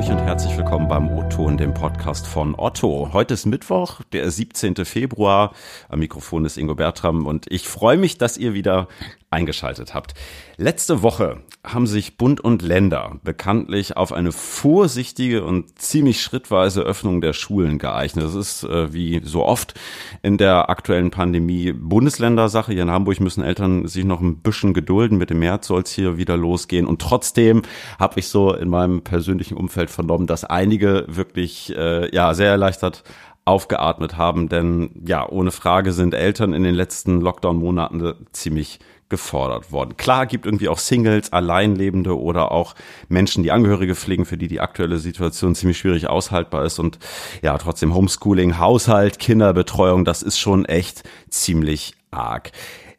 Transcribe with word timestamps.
Hamburg 0.00 0.18
und 0.18 0.26
herzlich 0.26 0.56
willkommen 0.56 0.88
beim 0.88 1.10
O-Ton, 1.10 1.58
dem 1.58 1.74
Podcast 1.74 2.26
von 2.26 2.54
Otto. 2.54 3.10
Heute 3.12 3.34
ist 3.34 3.44
Mittwoch, 3.44 4.00
der 4.12 4.30
17. 4.30 4.86
Februar. 4.86 5.52
Am 5.90 5.98
Mikrofon 5.98 6.46
ist 6.46 6.56
Ingo 6.56 6.74
Bertram 6.74 7.26
und 7.26 7.44
ich 7.50 7.68
freue 7.68 7.98
mich, 7.98 8.16
dass 8.16 8.38
ihr 8.38 8.54
wieder 8.54 8.88
eingeschaltet 9.28 9.92
habt. 9.92 10.14
Letzte 10.56 11.02
Woche 11.02 11.42
haben 11.62 11.86
sich 11.86 12.16
Bund 12.16 12.40
und 12.40 12.62
Länder 12.62 13.20
bekanntlich 13.22 13.94
auf 13.96 14.12
eine 14.12 14.32
vorsichtige 14.32 15.44
und 15.44 15.78
ziemlich 15.78 16.22
schrittweise 16.22 16.80
Öffnung 16.80 17.20
der 17.20 17.34
Schulen 17.34 17.78
geeignet. 17.78 18.24
Das 18.24 18.34
ist 18.34 18.64
äh, 18.64 18.94
wie 18.94 19.20
so 19.22 19.44
oft 19.44 19.74
in 20.22 20.38
der 20.38 20.70
aktuellen 20.70 21.10
Pandemie 21.10 21.72
Bundesländersache. 21.72 22.72
Hier 22.72 22.82
in 22.82 22.90
Hamburg 22.90 23.20
müssen 23.20 23.44
Eltern 23.44 23.86
sich 23.86 24.06
noch 24.06 24.20
ein 24.20 24.38
bisschen 24.38 24.72
gedulden. 24.72 25.18
Mit 25.18 25.28
dem 25.28 25.40
März 25.40 25.66
soll 25.66 25.82
es 25.82 25.90
hier 25.90 26.16
wieder 26.16 26.38
losgehen. 26.38 26.86
Und 26.86 27.02
trotzdem 27.02 27.60
habe 27.98 28.20
ich 28.20 28.28
so 28.28 28.54
in 28.54 28.70
meinem 28.70 29.02
persönlichen 29.02 29.58
Umfeld 29.58 29.90
vernommen, 29.90 30.26
dass 30.26 30.44
einige 30.44 31.04
wirklich 31.08 31.76
äh, 31.76 32.14
ja 32.14 32.32
sehr 32.32 32.50
erleichtert 32.50 33.04
aufgeatmet 33.44 34.16
haben, 34.16 34.48
denn 34.48 34.90
ja, 35.06 35.28
ohne 35.28 35.50
Frage 35.50 35.92
sind 35.92 36.14
Eltern 36.14 36.52
in 36.52 36.62
den 36.62 36.74
letzten 36.74 37.20
Lockdown-Monaten 37.20 38.14
ziemlich 38.32 38.78
gefordert 39.08 39.72
worden. 39.72 39.96
Klar 39.96 40.26
gibt 40.26 40.46
irgendwie 40.46 40.68
auch 40.68 40.78
Singles, 40.78 41.32
Alleinlebende 41.32 42.18
oder 42.18 42.52
auch 42.52 42.74
Menschen, 43.08 43.42
die 43.42 43.50
Angehörige 43.50 43.94
pflegen, 43.94 44.24
für 44.24 44.38
die 44.38 44.48
die 44.48 44.60
aktuelle 44.60 44.98
Situation 44.98 45.54
ziemlich 45.54 45.78
schwierig 45.78 46.08
aushaltbar 46.08 46.64
ist 46.64 46.78
und 46.78 46.98
ja, 47.42 47.58
trotzdem 47.58 47.92
Homeschooling, 47.92 48.58
Haushalt, 48.58 49.18
Kinderbetreuung, 49.18 50.04
das 50.04 50.22
ist 50.22 50.38
schon 50.38 50.64
echt 50.64 51.02
ziemlich 51.28 51.94
arg. 52.12 52.52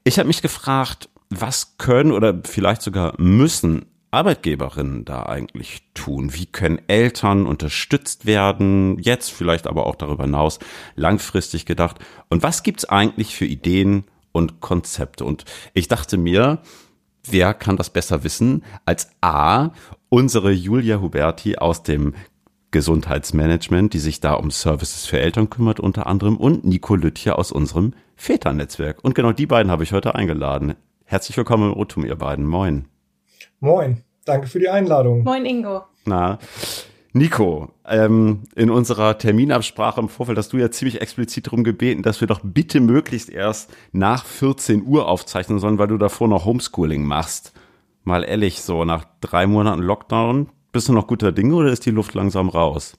Ich 0.04 0.20
habe 0.20 0.28
mich 0.28 0.42
gefragt, 0.42 1.10
was 1.30 1.78
können 1.78 2.12
oder 2.12 2.42
vielleicht 2.44 2.82
sogar 2.82 3.14
müssen 3.18 3.86
Arbeitgeberinnen 4.12 5.06
da 5.06 5.24
eigentlich 5.24 5.84
tun? 5.94 6.34
Wie 6.34 6.46
können 6.46 6.82
Eltern 6.88 7.46
unterstützt 7.46 8.26
werden? 8.26 9.00
Jetzt 9.00 9.32
vielleicht 9.32 9.68
aber 9.68 9.86
auch 9.86 9.96
darüber 9.96 10.26
hinaus 10.26 10.60
langfristig 10.96 11.66
gedacht. 11.66 11.98
Und 12.30 12.44
was 12.44 12.64
gibt's 12.64 12.86
eigentlich 12.86 13.34
für 13.36 13.46
Ideen 13.46 14.04
und 14.34 14.60
Konzepte? 14.60 15.24
Und 15.24 15.46
ich 15.74 15.88
dachte 15.88 16.18
mir, 16.18 16.60
wer 17.24 17.54
kann 17.54 17.78
das 17.78 17.90
besser 17.90 18.26
wissen 18.26 18.66
als 18.86 19.10
A, 19.22 19.70
unsere 20.10 20.52
Julia 20.52 21.00
Huberti 21.00 21.56
aus 21.56 21.84
dem 21.84 22.14
Gesundheitsmanagement, 22.72 23.94
die 23.94 24.00
sich 24.00 24.20
da 24.20 24.34
um 24.34 24.52
Services 24.52 25.06
für 25.06 25.20
Eltern 25.20 25.50
kümmert 25.50 25.80
unter 25.80 26.08
anderem 26.08 26.36
und 26.36 26.66
Nico 26.66 26.96
Lüttje 26.96 27.38
aus 27.38 27.54
unserem 27.54 27.94
Väternetzwerk. 28.18 29.04
Und 29.04 29.16
genau 29.16 29.32
die 29.32 29.46
beiden 29.46 29.72
habe 29.72 29.84
ich 29.84 29.94
heute 29.94 30.16
eingeladen. 30.16 30.76
Herzlich 31.06 31.36
willkommen 31.38 31.72
im 31.72 31.78
Otum, 31.78 32.06
ihr 32.06 32.16
beiden. 32.16 32.46
Moin. 32.46 32.91
Moin, 33.64 34.04
danke 34.26 34.48
für 34.48 34.58
die 34.58 34.70
Einladung. 34.70 35.24
Moin 35.24 35.46
Ingo. 35.46 35.84
Na, 36.06 36.40
Nico, 37.14 37.70
ähm, 37.86 38.42
in 38.56 38.72
unserer 38.72 39.20
Terminabsprache 39.20 40.02
im 40.02 40.10
Vorfeld 40.10 40.40
hast 40.40 40.52
du 40.52 40.58
ja 40.58 40.72
ziemlich 40.72 41.00
explizit 41.00 41.46
darum 41.46 41.64
gebeten, 41.64 42.02
dass 42.02 42.22
wir 42.22 42.28
doch 42.28 42.40
bitte 42.44 42.80
möglichst 42.80 43.30
erst 43.30 43.72
nach 43.92 44.26
14 44.26 44.84
Uhr 44.84 45.08
aufzeichnen 45.08 45.60
sollen, 45.60 45.78
weil 45.78 45.90
du 45.90 46.00
davor 46.00 46.28
noch 46.28 46.46
Homeschooling 46.46 47.04
machst. 47.04 47.54
Mal 48.04 48.24
ehrlich, 48.24 48.64
so 48.64 48.84
nach 48.84 49.06
drei 49.22 49.46
Monaten 49.46 49.84
Lockdown, 49.84 50.50
bist 50.72 50.90
du 50.90 50.94
noch 50.94 51.06
guter 51.06 51.32
Dinge 51.32 51.54
oder 51.54 51.72
ist 51.72 51.86
die 51.86 51.92
Luft 51.92 52.16
langsam 52.16 52.50
raus? 52.50 52.98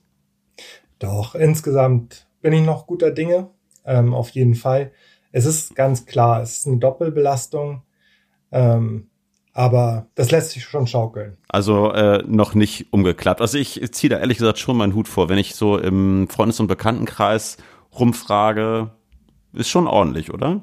Doch, 1.00 1.34
insgesamt 1.34 2.28
bin 2.40 2.52
ich 2.52 2.62
noch 2.64 2.86
guter 2.86 3.10
Dinge, 3.10 3.50
ähm, 3.84 4.14
auf 4.14 4.30
jeden 4.30 4.54
Fall. 4.54 4.92
Es 5.32 5.44
ist 5.44 5.74
ganz 5.74 6.06
klar, 6.06 6.40
es 6.40 6.58
ist 6.58 6.68
eine 6.68 6.76
Doppelbelastung. 6.76 7.82
Ähm, 8.52 9.08
aber 9.52 10.06
das 10.14 10.30
lässt 10.30 10.50
sich 10.50 10.64
schon 10.64 10.86
schaukeln. 10.86 11.36
Also 11.48 11.92
äh, 11.92 12.22
noch 12.26 12.54
nicht 12.54 12.92
umgeklappt. 12.92 13.40
Also 13.40 13.58
ich 13.58 13.80
ziehe 13.92 14.10
da 14.10 14.18
ehrlich 14.18 14.38
gesagt 14.38 14.58
schon 14.58 14.76
meinen 14.76 14.94
Hut 14.94 15.08
vor. 15.08 15.28
Wenn 15.28 15.38
ich 15.38 15.54
so 15.54 15.78
im 15.78 16.28
Freundes- 16.28 16.60
und 16.60 16.68
Bekanntenkreis 16.68 17.58
rumfrage, 17.98 18.90
ist 19.52 19.68
schon 19.68 19.86
ordentlich, 19.86 20.32
oder? 20.32 20.62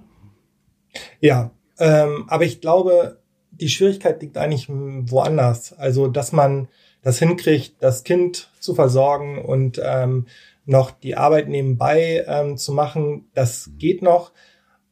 Ja, 1.19 1.51
ähm, 1.77 2.25
aber 2.27 2.45
ich 2.45 2.61
glaube, 2.61 3.19
die 3.51 3.69
Schwierigkeit 3.69 4.21
liegt 4.21 4.37
eigentlich 4.37 4.67
woanders. 4.69 5.73
Also, 5.73 6.07
dass 6.07 6.31
man 6.31 6.67
das 7.01 7.19
hinkriegt, 7.19 7.75
das 7.79 8.03
Kind 8.03 8.49
zu 8.59 8.73
versorgen 8.73 9.43
und 9.43 9.79
ähm, 9.83 10.25
noch 10.65 10.91
die 10.91 11.15
Arbeit 11.15 11.47
nebenbei 11.47 12.25
ähm, 12.27 12.57
zu 12.57 12.73
machen, 12.73 13.29
das 13.33 13.71
geht 13.77 14.01
noch. 14.01 14.31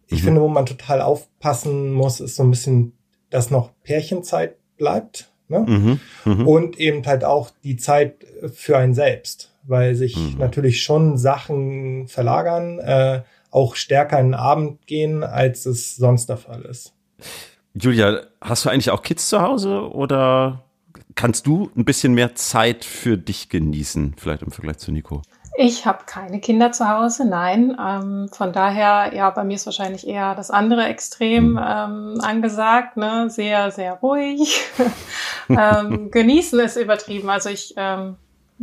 Ich 0.07 0.21
mhm. 0.21 0.25
finde, 0.25 0.41
wo 0.41 0.47
man 0.47 0.65
total 0.65 1.01
aufpassen 1.01 1.91
muss, 1.91 2.19
ist 2.19 2.35
so 2.35 2.43
ein 2.43 2.51
bisschen 2.51 2.96
dass 3.29 3.51
noch 3.51 3.71
Pärchenzeit 3.83 4.55
bleibt. 4.77 5.29
Ne? 5.49 5.59
Mhm, 5.59 5.99
mh. 6.25 6.43
Und 6.43 6.79
eben 6.79 7.05
halt 7.05 7.23
auch 7.23 7.51
die 7.63 7.77
Zeit 7.77 8.25
für 8.53 8.77
ein 8.77 8.93
selbst, 8.93 9.53
weil 9.63 9.95
sich 9.95 10.17
mhm. 10.17 10.37
natürlich 10.39 10.83
schon 10.83 11.17
Sachen 11.17 12.07
verlagern, 12.07 12.79
äh, 12.79 13.21
auch 13.49 13.75
stärker 13.75 14.19
in 14.19 14.27
den 14.27 14.35
Abend 14.35 14.85
gehen, 14.87 15.23
als 15.23 15.65
es 15.65 15.95
sonst 15.95 16.27
der 16.27 16.37
Fall 16.37 16.63
ist. 16.63 16.93
Julia, 17.73 18.21
hast 18.41 18.65
du 18.65 18.69
eigentlich 18.69 18.91
auch 18.91 19.03
Kids 19.03 19.29
zu 19.29 19.41
Hause 19.41 19.89
oder 19.91 20.63
kannst 21.15 21.47
du 21.47 21.71
ein 21.75 21.85
bisschen 21.85 22.13
mehr 22.13 22.35
Zeit 22.35 22.83
für 22.83 23.17
dich 23.17 23.49
genießen, 23.49 24.15
vielleicht 24.17 24.41
im 24.41 24.51
Vergleich 24.51 24.77
zu 24.77 24.91
Nico? 24.91 25.21
Ich 25.59 25.87
habe 25.87 26.03
keine 26.05 26.39
Kinder 26.39 26.71
zu 26.71 26.87
Hause, 26.87 27.27
nein. 27.27 27.75
Ähm, 27.83 28.29
von 28.31 28.53
daher, 28.53 29.11
ja, 29.15 29.31
bei 29.31 29.43
mir 29.43 29.55
ist 29.55 29.65
wahrscheinlich 29.65 30.07
eher 30.07 30.35
das 30.35 30.51
andere 30.51 30.85
Extrem 30.85 31.53
mhm. 31.53 31.57
ähm, 31.57 32.21
angesagt, 32.21 32.95
ne? 32.95 33.31
Sehr, 33.31 33.71
sehr 33.71 33.93
ruhig. 33.93 34.61
ähm, 35.49 36.11
genießen 36.11 36.59
ist 36.59 36.75
übertrieben. 36.75 37.31
Also 37.31 37.49
ich 37.49 37.73
ähm, 37.75 38.17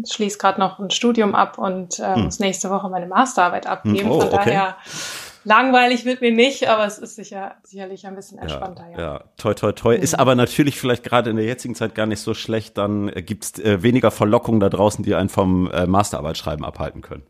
schließe 0.09 0.38
gerade 0.38 0.60
noch 0.60 0.78
ein 0.78 0.91
Studium 0.91 1.34
ab 1.34 1.59
und 1.59 1.99
äh, 1.99 2.16
muss 2.16 2.38
nächste 2.38 2.71
Woche 2.71 2.88
meine 2.88 3.06
Masterarbeit 3.06 3.66
abgeben. 3.66 4.11
Oh, 4.12 4.21
Von 4.21 4.31
daher 4.31 4.76
okay 4.78 5.34
Langweilig 5.44 6.05
wird 6.05 6.21
mir 6.21 6.32
nicht, 6.32 6.69
aber 6.69 6.87
es 6.87 6.99
ist 6.99 7.16
sicher, 7.16 7.56
sicherlich 7.62 8.06
ein 8.06 8.16
bisschen 8.16 8.38
entspannter. 8.38 8.87
Ja, 8.93 8.99
ja. 8.99 9.12
ja. 9.15 9.25
toi, 9.37 9.55
toi, 9.55 9.72
toi. 9.72 9.97
Mhm. 9.97 10.03
Ist 10.03 10.19
aber 10.19 10.34
natürlich 10.34 10.78
vielleicht 10.81 11.05
gerade 11.05 11.31
in 11.31 11.37
der 11.37 11.44
jetzigen 11.44 11.75
Zeit 11.75 11.94
gar 11.94 12.06
nicht 12.06 12.21
so 12.21 12.34
schlecht. 12.34 12.78
Dann 12.78 13.09
äh, 13.10 13.22
gibt's 13.22 13.59
äh, 13.59 13.82
weniger 13.82 14.10
Verlockungen 14.10 14.60
da 14.60 14.71
draußen, 14.71 15.05
die 15.05 15.15
einen 15.15 15.28
vom 15.28 15.71
äh, 15.71 15.87
Masterarbeitsschreiben 15.87 16.65
abhalten 16.65 17.03
können. 17.03 17.25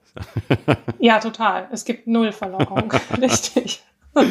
ja, 0.99 1.19
total. 1.19 1.69
Es 1.73 1.85
gibt 1.85 2.07
null 2.07 2.33
Verlockung. 2.33 2.93
Richtig. 3.21 3.83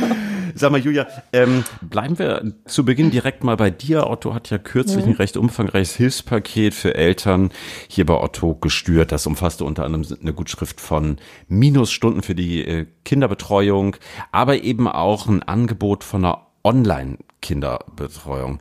Sag 0.56 0.72
mal, 0.72 0.80
Julia, 0.80 1.08
ähm, 1.31 1.64
bleiben 1.81 2.19
wir 2.19 2.53
zu 2.66 2.86
Beginn 2.86 3.12
direkt 3.12 3.44
mal 3.44 3.58
bei 3.58 3.69
dir. 3.69 4.08
Otto 4.08 4.34
hat 4.34 4.50
ja 4.50 4.58
kürzlich 4.58 5.06
mhm. 5.06 5.12
ein 5.12 5.18
recht 5.18 5.38
umfangreiches 5.38 5.96
Hilfspaket 5.96 6.74
für 6.74 6.96
Eltern 6.96 7.52
hier 7.88 8.06
bei 8.06 8.16
Otto 8.16 8.56
gestürt. 8.56 9.12
Das 9.12 9.25
umfasste 9.28 9.66
unter 9.66 9.86
anderem 9.86 10.06
eine 10.22 10.34
Gutschrift 10.34 10.80
von 10.80 11.18
Minusstunden 11.47 12.22
für 12.22 12.36
die 12.36 12.63
äh, 12.66 12.86
Kinderbetreuung, 13.06 13.96
aber 14.31 14.63
eben 14.63 14.88
auch 14.88 15.28
ein 15.28 15.44
Angebot 15.44 16.03
von 16.03 16.25
einer 16.25 16.47
Online-Kinderbetreuung. 16.63 18.59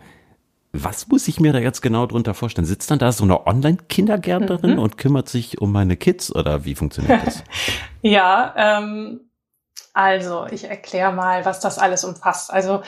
Was 0.75 1.09
muss 1.09 1.29
ich 1.29 1.39
mir 1.39 1.53
da 1.53 1.59
jetzt 1.59 1.83
genau 1.83 2.07
drunter 2.07 2.33
vorstellen? 2.33 2.65
Sitzt 2.65 2.91
dann 2.91 2.99
da 2.99 3.13
so 3.13 3.25
eine 3.25 3.47
Online-Kindergärtnerin 3.47 4.73
mhm. 4.73 4.79
und 4.79 4.97
kümmert 4.97 5.29
sich 5.29 5.61
um 5.61 5.71
meine 5.71 5.99
Kids 5.99 6.35
oder 6.35 6.65
wie 6.65 6.75
funktioniert 6.75 7.27
das? 7.27 7.45
ja, 8.03 8.55
ähm, 8.57 9.21
also, 9.95 10.47
ich 10.51 10.65
erkläre 10.65 11.13
mal, 11.13 11.45
was 11.45 11.61
das 11.61 11.79
alles 11.79 12.03
umfasst. 12.03 12.51
Also, 12.51 12.81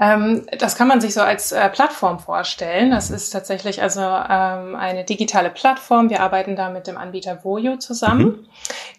ähm, 0.00 0.46
das 0.58 0.76
kann 0.76 0.86
man 0.86 1.00
sich 1.00 1.12
so 1.12 1.20
als 1.20 1.50
äh, 1.50 1.68
Plattform 1.68 2.20
vorstellen. 2.20 2.92
Das 2.92 3.10
ist 3.10 3.30
tatsächlich 3.30 3.82
also 3.82 4.00
ähm, 4.00 4.76
eine 4.76 5.02
digitale 5.02 5.50
Plattform. 5.50 6.08
Wir 6.08 6.20
arbeiten 6.20 6.54
da 6.54 6.70
mit 6.70 6.86
dem 6.86 6.96
Anbieter 6.96 7.42
Voyo 7.42 7.78
zusammen, 7.78 8.26
mhm. 8.26 8.46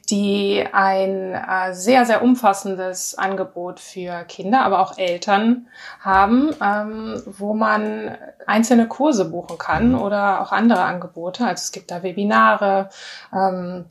die 0.10 0.68
ein 0.74 1.36
äh, 1.36 1.74
sehr, 1.74 2.06
sehr 2.06 2.22
umfassendes 2.22 3.18
Angebot 3.18 3.80
für 3.80 4.26
Kinder, 4.26 4.66
aber 4.66 4.80
auch 4.80 4.98
Eltern 4.98 5.68
haben, 6.02 6.54
ähm, 6.62 7.24
wo 7.26 7.54
man 7.54 8.18
einzelne 8.46 8.90
Kurse 8.90 9.24
buchen 9.24 9.58
kann 9.58 9.94
mhm. 9.94 10.02
oder 10.02 10.42
auch 10.42 10.52
andere 10.52 10.82
Angebote. 10.82 11.46
Also 11.46 11.62
es 11.62 11.72
gibt 11.72 11.92
da 11.92 12.04
Webinare, 12.04 12.90
ähm, 13.32 13.86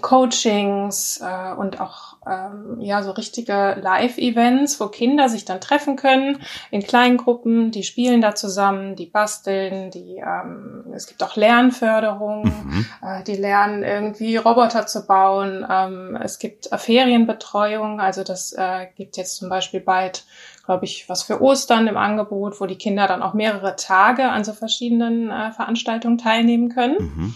Coachings 0.00 1.20
äh, 1.22 1.52
und 1.54 1.80
auch 1.80 2.16
ähm, 2.26 2.80
ja 2.80 3.02
so 3.02 3.12
richtige 3.12 3.76
Live-Events, 3.80 4.80
wo 4.80 4.88
Kinder 4.88 5.28
sich 5.28 5.44
dann 5.44 5.60
treffen 5.60 5.96
können 5.96 6.42
in 6.70 6.82
kleinen 6.82 7.16
Gruppen, 7.16 7.70
die 7.70 7.82
spielen 7.82 8.20
da 8.20 8.34
zusammen, 8.34 8.96
die 8.96 9.06
basteln, 9.06 9.90
die 9.90 10.16
ähm, 10.16 10.84
es 10.94 11.06
gibt 11.06 11.22
auch 11.22 11.36
Lernförderung, 11.36 12.44
mhm. 12.44 12.86
äh, 13.02 13.22
die 13.24 13.36
lernen 13.36 13.82
irgendwie 13.82 14.36
Roboter 14.36 14.86
zu 14.86 15.06
bauen. 15.06 15.66
Ähm, 15.68 16.18
es 16.22 16.38
gibt 16.38 16.70
äh, 16.72 16.78
Ferienbetreuung, 16.78 18.00
also 18.00 18.22
das 18.22 18.52
äh, 18.52 18.86
gibt 18.96 19.16
jetzt 19.16 19.36
zum 19.36 19.48
Beispiel 19.48 19.80
bald 19.80 20.24
glaube 20.66 20.84
ich, 20.84 21.08
was 21.08 21.24
für 21.24 21.42
Ostern 21.42 21.88
im 21.88 21.96
Angebot, 21.96 22.60
wo 22.60 22.66
die 22.66 22.78
Kinder 22.78 23.08
dann 23.08 23.24
auch 23.24 23.34
mehrere 23.34 23.74
Tage 23.74 24.28
an 24.28 24.44
so 24.44 24.52
verschiedenen 24.52 25.28
äh, 25.28 25.50
Veranstaltungen 25.50 26.16
teilnehmen 26.16 26.68
können. 26.68 26.96
Mhm. 27.00 27.34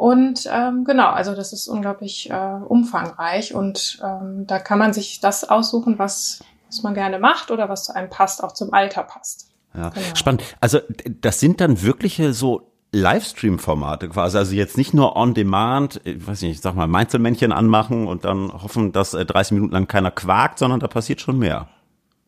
Und 0.00 0.48
ähm, 0.50 0.84
genau, 0.86 1.10
also 1.10 1.34
das 1.34 1.52
ist 1.52 1.68
unglaublich 1.68 2.30
äh, 2.30 2.34
umfangreich 2.34 3.54
und 3.54 4.00
ähm, 4.02 4.46
da 4.46 4.58
kann 4.58 4.78
man 4.78 4.94
sich 4.94 5.20
das 5.20 5.46
aussuchen, 5.46 5.98
was, 5.98 6.42
was 6.68 6.82
man 6.82 6.94
gerne 6.94 7.18
macht 7.18 7.50
oder 7.50 7.68
was 7.68 7.84
zu 7.84 7.94
einem 7.94 8.08
passt, 8.08 8.42
auch 8.42 8.52
zum 8.52 8.72
Alter 8.72 9.02
passt. 9.02 9.50
Ja, 9.74 9.90
genau. 9.90 10.06
spannend. 10.14 10.42
Also 10.58 10.78
das 11.20 11.38
sind 11.38 11.60
dann 11.60 11.82
wirkliche 11.82 12.32
so 12.32 12.72
Livestream-Formate 12.92 14.08
quasi, 14.08 14.38
also 14.38 14.54
jetzt 14.54 14.78
nicht 14.78 14.94
nur 14.94 15.16
on 15.16 15.34
demand, 15.34 16.00
ich 16.04 16.26
weiß 16.26 16.40
nicht, 16.40 16.52
ich 16.52 16.60
sag 16.62 16.74
mal, 16.74 16.86
Meinzelmännchen 16.86 17.52
anmachen 17.52 18.06
und 18.06 18.24
dann 18.24 18.50
hoffen, 18.54 18.92
dass 18.92 19.10
30 19.10 19.52
Minuten 19.52 19.74
lang 19.74 19.86
keiner 19.86 20.10
quakt, 20.10 20.60
sondern 20.60 20.80
da 20.80 20.88
passiert 20.88 21.20
schon 21.20 21.38
mehr. 21.38 21.68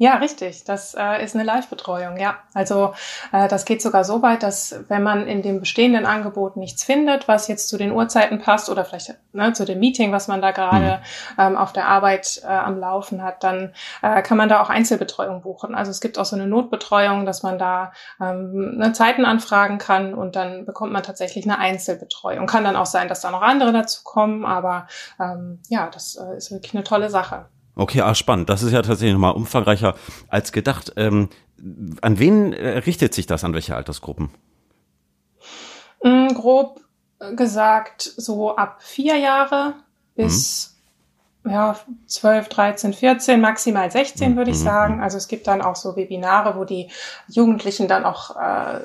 Ja, 0.02 0.16
richtig. 0.16 0.64
Das 0.64 0.96
äh, 0.98 1.22
ist 1.22 1.36
eine 1.36 1.44
Live-Betreuung, 1.44 2.16
ja. 2.16 2.38
Also 2.54 2.92
äh, 3.32 3.46
das 3.46 3.64
geht 3.64 3.80
sogar 3.80 4.02
so 4.02 4.20
weit, 4.20 4.42
dass 4.42 4.74
wenn 4.88 5.04
man 5.04 5.28
in 5.28 5.42
dem 5.42 5.60
bestehenden 5.60 6.06
Angebot 6.06 6.56
nichts 6.56 6.82
findet, 6.82 7.28
was 7.28 7.46
jetzt 7.46 7.68
zu 7.68 7.78
den 7.78 7.92
Uhrzeiten 7.92 8.40
passt 8.40 8.68
oder 8.68 8.84
vielleicht 8.84 9.14
ne, 9.32 9.52
zu 9.52 9.64
dem 9.64 9.78
Meeting, 9.78 10.10
was 10.10 10.26
man 10.26 10.42
da 10.42 10.50
gerade 10.50 10.98
mhm. 11.36 11.40
ähm, 11.40 11.56
auf 11.56 11.72
der 11.72 11.86
Arbeit 11.86 12.42
äh, 12.42 12.48
am 12.48 12.80
Laufen 12.80 13.22
hat, 13.22 13.44
dann 13.44 13.74
äh, 14.02 14.22
kann 14.22 14.36
man 14.36 14.48
da 14.48 14.60
auch 14.60 14.70
Einzelbetreuung 14.70 15.42
buchen. 15.42 15.72
Also 15.72 15.92
es 15.92 16.00
gibt 16.00 16.18
auch 16.18 16.24
so 16.24 16.34
eine 16.34 16.48
Notbetreuung, 16.48 17.24
dass 17.24 17.44
man 17.44 17.56
da 17.56 17.92
ähm, 18.20 18.78
ne, 18.78 18.92
Zeiten 18.92 19.24
anfragen 19.24 19.78
kann 19.78 20.14
und 20.14 20.34
dann 20.34 20.66
bekommt 20.66 20.92
man 20.92 21.04
tatsächlich 21.04 21.44
eine 21.44 21.60
Einzelbetreuung. 21.60 22.48
Kann 22.48 22.64
dann 22.64 22.74
auch 22.74 22.86
sein, 22.86 23.06
dass 23.06 23.20
da 23.20 23.30
noch 23.30 23.42
andere 23.42 23.70
dazu 23.70 24.00
kommen, 24.02 24.44
aber 24.44 24.88
ähm, 25.20 25.60
ja, 25.68 25.88
das 25.94 26.16
äh, 26.16 26.36
ist 26.36 26.50
wirklich 26.50 26.74
eine 26.74 26.82
tolle 26.82 27.08
Sache. 27.08 27.46
Okay, 27.74 28.00
ah, 28.02 28.14
spannend. 28.14 28.48
Das 28.50 28.62
ist 28.62 28.72
ja 28.72 28.82
tatsächlich 28.82 29.14
nochmal 29.14 29.32
umfangreicher 29.34 29.94
als 30.28 30.52
gedacht. 30.52 30.92
Ähm, 30.96 31.28
an 32.00 32.18
wen 32.18 32.52
äh, 32.52 32.78
richtet 32.78 33.14
sich 33.14 33.26
das, 33.26 33.44
an 33.44 33.54
welche 33.54 33.76
Altersgruppen? 33.76 34.30
Mm, 36.02 36.28
grob 36.34 36.80
gesagt 37.36 38.02
so 38.02 38.56
ab 38.56 38.82
vier 38.82 39.16
Jahre 39.16 39.74
bis 40.14 40.66
mhm 40.66 40.71
ja, 41.44 41.76
12, 42.06 42.48
13, 42.48 42.92
14, 42.92 43.40
maximal 43.40 43.90
16 43.90 44.36
würde 44.36 44.52
ich 44.52 44.58
mhm, 44.58 44.64
sagen. 44.64 44.96
Mhm. 44.96 45.02
Also 45.02 45.16
es 45.16 45.26
gibt 45.26 45.48
dann 45.48 45.60
auch 45.60 45.74
so 45.74 45.96
Webinare, 45.96 46.56
wo 46.56 46.64
die 46.64 46.88
Jugendlichen 47.26 47.88
dann 47.88 48.04
auch 48.04 48.36
äh, 48.36 48.80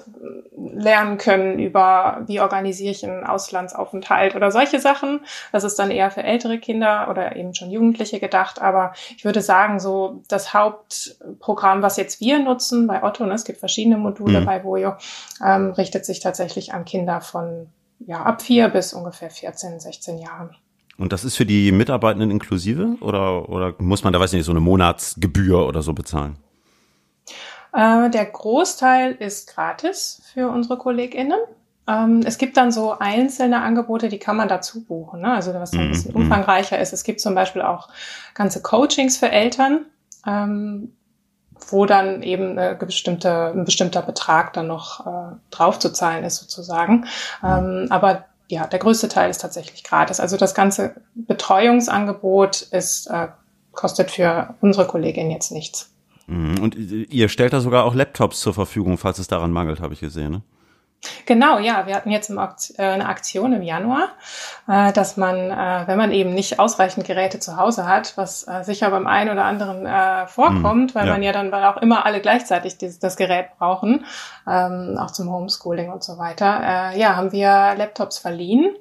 lernen 0.57 1.19
können 1.19 1.59
über, 1.59 2.24
wie 2.25 2.39
organisiere 2.39 2.92
ich 2.92 3.06
einen 3.06 3.25
Auslandsaufenthalt 3.25 4.36
oder 4.36 4.51
solche 4.51 4.80
Sachen. 4.80 5.21
Das 5.51 5.63
ist 5.63 5.77
dann 5.77 5.92
eher 5.92 6.09
für 6.09 6.24
ältere 6.24 6.57
Kinder 6.57 7.07
oder 7.12 7.36
eben 7.36 7.54
schon 7.54 7.69
Jugendliche 7.69 8.19
gedacht. 8.19 8.59
Aber 8.59 8.94
ich 9.15 9.24
würde 9.24 9.42
sagen, 9.42 9.80
so 9.80 10.24
das 10.27 10.56
Hauptprogramm, 10.56 11.83
was 11.83 11.98
jetzt 11.98 12.21
wir 12.21 12.39
nutzen 12.39 12.88
bei 12.88 13.04
Otto, 13.04 13.25
ne, 13.25 13.36
es 13.36 13.45
gibt 13.45 13.59
verschiedene 13.59 13.98
Module 13.98 14.42
mhm. 14.42 14.45
bei 14.45 14.63
Vojo, 14.63 14.95
ähm, 15.45 15.71
richtet 15.74 16.06
sich 16.06 16.21
tatsächlich 16.21 16.74
an 16.74 16.86
Kinder 16.86 17.21
von 17.21 17.68
ja, 18.00 18.24
ab 18.24 18.42
vier 18.42 18.69
bis 18.69 18.94
ungefähr 18.94 19.30
14, 19.30 19.80
16 19.80 20.18
Jahren. 20.18 20.56
Und 20.97 21.13
das 21.13 21.23
ist 21.23 21.38
für 21.38 21.45
die 21.45 21.71
Mitarbeitenden 21.71 22.31
inklusive 22.31 22.97
oder, 23.01 23.47
oder 23.49 23.75
muss 23.77 24.03
man 24.03 24.13
da, 24.13 24.19
weiß 24.19 24.33
ich 24.33 24.38
nicht, 24.38 24.45
so 24.45 24.51
eine 24.51 24.59
Monatsgebühr 24.59 25.67
oder 25.67 25.81
so 25.81 25.94
bezahlen? 25.94 26.38
Äh, 27.73 28.09
der 28.09 28.25
Großteil 28.25 29.11
ist 29.13 29.53
gratis 29.53 30.21
für 30.33 30.49
unsere 30.49 30.77
KollegInnen. 30.77 31.38
Ähm, 31.88 32.21
es 32.25 32.38
gibt 32.38 32.57
dann 32.57 32.71
so 32.71 32.97
einzelne 32.97 33.61
Angebote, 33.61 34.09
die 34.09 34.17
kann 34.17 34.35
man 34.35 34.47
dazu 34.47 34.83
buchen, 34.83 35.21
ne? 35.21 35.33
also 35.33 35.53
was 35.53 35.73
ein 35.73 35.89
bisschen 35.89 36.13
mm, 36.13 36.17
umfangreicher 36.17 36.79
ist. 36.79 36.91
Es 36.91 37.03
gibt 37.03 37.21
zum 37.21 37.35
Beispiel 37.35 37.61
auch 37.61 37.89
ganze 38.33 38.61
Coachings 38.61 39.17
für 39.17 39.29
Eltern, 39.29 39.85
ähm, 40.25 40.94
wo 41.69 41.85
dann 41.85 42.23
eben 42.23 42.57
eine 42.57 42.75
bestimmte, 42.75 43.53
ein 43.55 43.65
bestimmter 43.65 44.01
Betrag 44.01 44.53
dann 44.53 44.67
noch 44.67 45.05
äh, 45.05 45.35
draufzuzahlen 45.51 46.25
ist 46.25 46.38
sozusagen. 46.38 47.05
Ähm, 47.44 47.88
aber 47.89 48.25
ja, 48.47 48.67
der 48.67 48.79
größte 48.79 49.09
Teil 49.09 49.29
ist 49.29 49.41
tatsächlich 49.41 49.83
gratis. 49.83 50.19
Also 50.19 50.38
das 50.38 50.53
ganze 50.53 50.95
Betreuungsangebot 51.15 52.61
ist, 52.61 53.07
äh, 53.07 53.27
kostet 53.73 54.11
für 54.11 54.55
unsere 54.61 54.88
Kollegin 54.88 55.29
jetzt 55.29 55.51
nichts. 55.51 55.91
Mhm. 56.27 56.59
Und 56.59 56.75
ihr 56.75 57.29
stellt 57.29 57.53
da 57.53 57.61
sogar 57.61 57.85
auch 57.85 57.94
Laptops 57.94 58.39
zur 58.39 58.53
Verfügung, 58.53 58.97
falls 58.97 59.19
es 59.19 59.27
daran 59.27 59.51
mangelt, 59.51 59.79
habe 59.79 59.94
ich 59.94 59.99
gesehen. 59.99 60.31
Ne? 60.31 60.41
Genau, 61.25 61.59
ja. 61.59 61.85
Wir 61.85 61.95
hatten 61.95 62.11
jetzt 62.11 62.29
äh, 62.29 62.81
eine 62.81 63.07
Aktion 63.07 63.53
im 63.53 63.61
Januar, 63.61 64.09
äh, 64.67 64.91
dass 64.94 65.17
man, 65.17 65.35
äh, 65.35 65.83
wenn 65.88 65.97
man 65.97 66.11
eben 66.11 66.33
nicht 66.33 66.59
ausreichend 66.59 67.05
Geräte 67.05 67.39
zu 67.39 67.57
Hause 67.57 67.88
hat, 67.88 68.17
was 68.17 68.47
sicher 68.61 68.89
beim 68.89 69.07
einen 69.07 69.31
oder 69.31 69.45
anderen 69.45 69.88
vorkommt, 70.27 70.95
weil 70.95 71.07
ja. 71.07 71.13
man 71.13 71.23
ja 71.23 71.31
dann 71.31 71.53
auch 71.53 71.77
immer 71.77 72.05
alle 72.05 72.21
gleichzeitig 72.21 72.77
das 72.77 73.17
Gerät 73.17 73.47
brauchen, 73.57 74.05
ähm, 74.47 74.97
auch 74.99 75.11
zum 75.11 75.31
Homeschooling 75.31 75.91
und 75.91 76.03
so 76.03 76.17
weiter, 76.17 76.94
ja, 76.95 77.15
haben 77.15 77.31
wir 77.31 77.75
Laptops 77.77 78.17
verliehen 78.17 78.75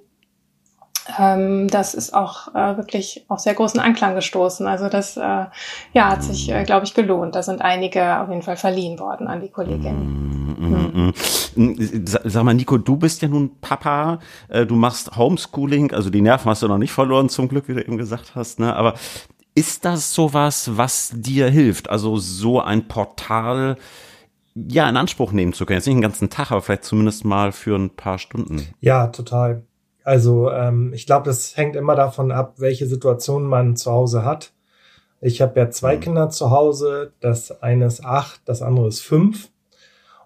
ähm, 1.19 1.69
das 1.69 1.95
ist 1.95 2.15
auch 2.15 2.55
äh, 2.55 2.77
wirklich 2.77 3.25
auf 3.29 3.41
sehr 3.41 3.55
großen 3.55 3.81
Anklang 3.81 4.15
gestoßen. 4.15 4.67
Also 4.67 4.89
das 4.89 5.17
äh, 5.17 5.47
ja, 5.93 6.11
hat 6.11 6.23
sich, 6.23 6.51
äh, 6.51 6.65
glaube 6.65 6.87
ich, 6.87 6.95
gelohnt. 6.95 7.35
Da 7.35 7.43
sind 7.43 7.63
einige 7.63 8.21
auf 8.21 8.29
jeden 8.29 8.43
Fall 8.43 8.57
verliehen 8.57 8.99
worden 8.99 9.29
an 9.29 9.41
die 9.41 9.49
Kolleginnen. 9.49 10.57
Mm, 10.59 11.05
mm, 11.05 11.13
mm. 11.55 12.05
Sag 12.07 12.45
mal, 12.45 12.55
Nico, 12.55 12.79
du 12.79 12.97
bist 12.97 13.23
ja 13.23 13.29
nun 13.29 13.61
Papa, 13.61 14.19
äh, 14.49 14.67
du 14.67 14.75
machst 14.75 15.17
Homeschooling, 15.17 15.93
also 15.93 16.11
die 16.11 16.23
Nerven 16.23 16.51
hast 16.51 16.63
du 16.63 16.69
noch 16.69 16.79
nicht 16.79 16.93
verloren, 16.93 17.29
zum 17.29 17.49
Glück, 17.49 17.69
wie 17.69 17.75
du 17.75 17.81
eben 17.81 17.99
gesagt 17.99 18.35
hast, 18.35 18.59
ne? 18.59 18.75
Aber 18.75 18.95
ist 19.55 19.85
das 19.85 20.13
sowas, 20.13 20.77
was 20.77 21.13
dir 21.15 21.49
hilft? 21.49 21.89
Also 21.89 22.17
so 22.17 22.61
ein 22.61 22.89
Portal 22.89 23.77
ja 24.55 24.89
in 24.89 24.97
Anspruch 24.97 25.33
nehmen 25.33 25.53
zu 25.53 25.67
können. 25.67 25.79
Jetzt 25.79 25.87
nicht 25.87 25.97
den 25.97 26.03
ganzen 26.03 26.31
Tag, 26.31 26.51
aber 26.51 26.63
vielleicht 26.63 26.85
zumindest 26.85 27.25
mal 27.25 27.53
für 27.53 27.77
ein 27.77 27.91
paar 27.91 28.19
Stunden. 28.19 28.67
Ja, 28.81 29.09
total. 29.09 29.63
Also 30.07 30.53
ähm, 30.53 30.93
ich 30.93 31.05
glaube, 31.05 31.25
das 31.25 31.57
hängt 31.57 31.75
immer 31.75 31.97
davon 31.97 32.31
ab, 32.31 32.55
welche 32.59 32.87
Situation 32.87 33.45
man 33.45 33.75
zu 33.75 33.91
Hause 33.91 34.25
hat. 34.25 34.53
Ich 35.21 35.43
habe 35.43 35.59
ja 35.59 35.69
zwei 35.69 35.97
mhm. 35.97 36.01
Kinder 36.01 36.31
zu 36.31 36.53
Hause. 36.53 37.13
Das 37.19 37.61
eine 37.61 37.87
ist 37.87 38.05
acht, 38.05 38.41
das 38.45 38.63
andere 38.63 38.87
ist 38.87 39.01
fünf. 39.01 39.51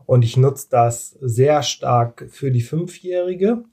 Und 0.05 0.23
ich 0.23 0.37
nutze 0.37 0.67
das 0.71 1.17
sehr 1.23 1.63
stark 1.63 2.27
für 2.29 2.51
die 2.51 2.61
Fünfjährige, 2.61 3.65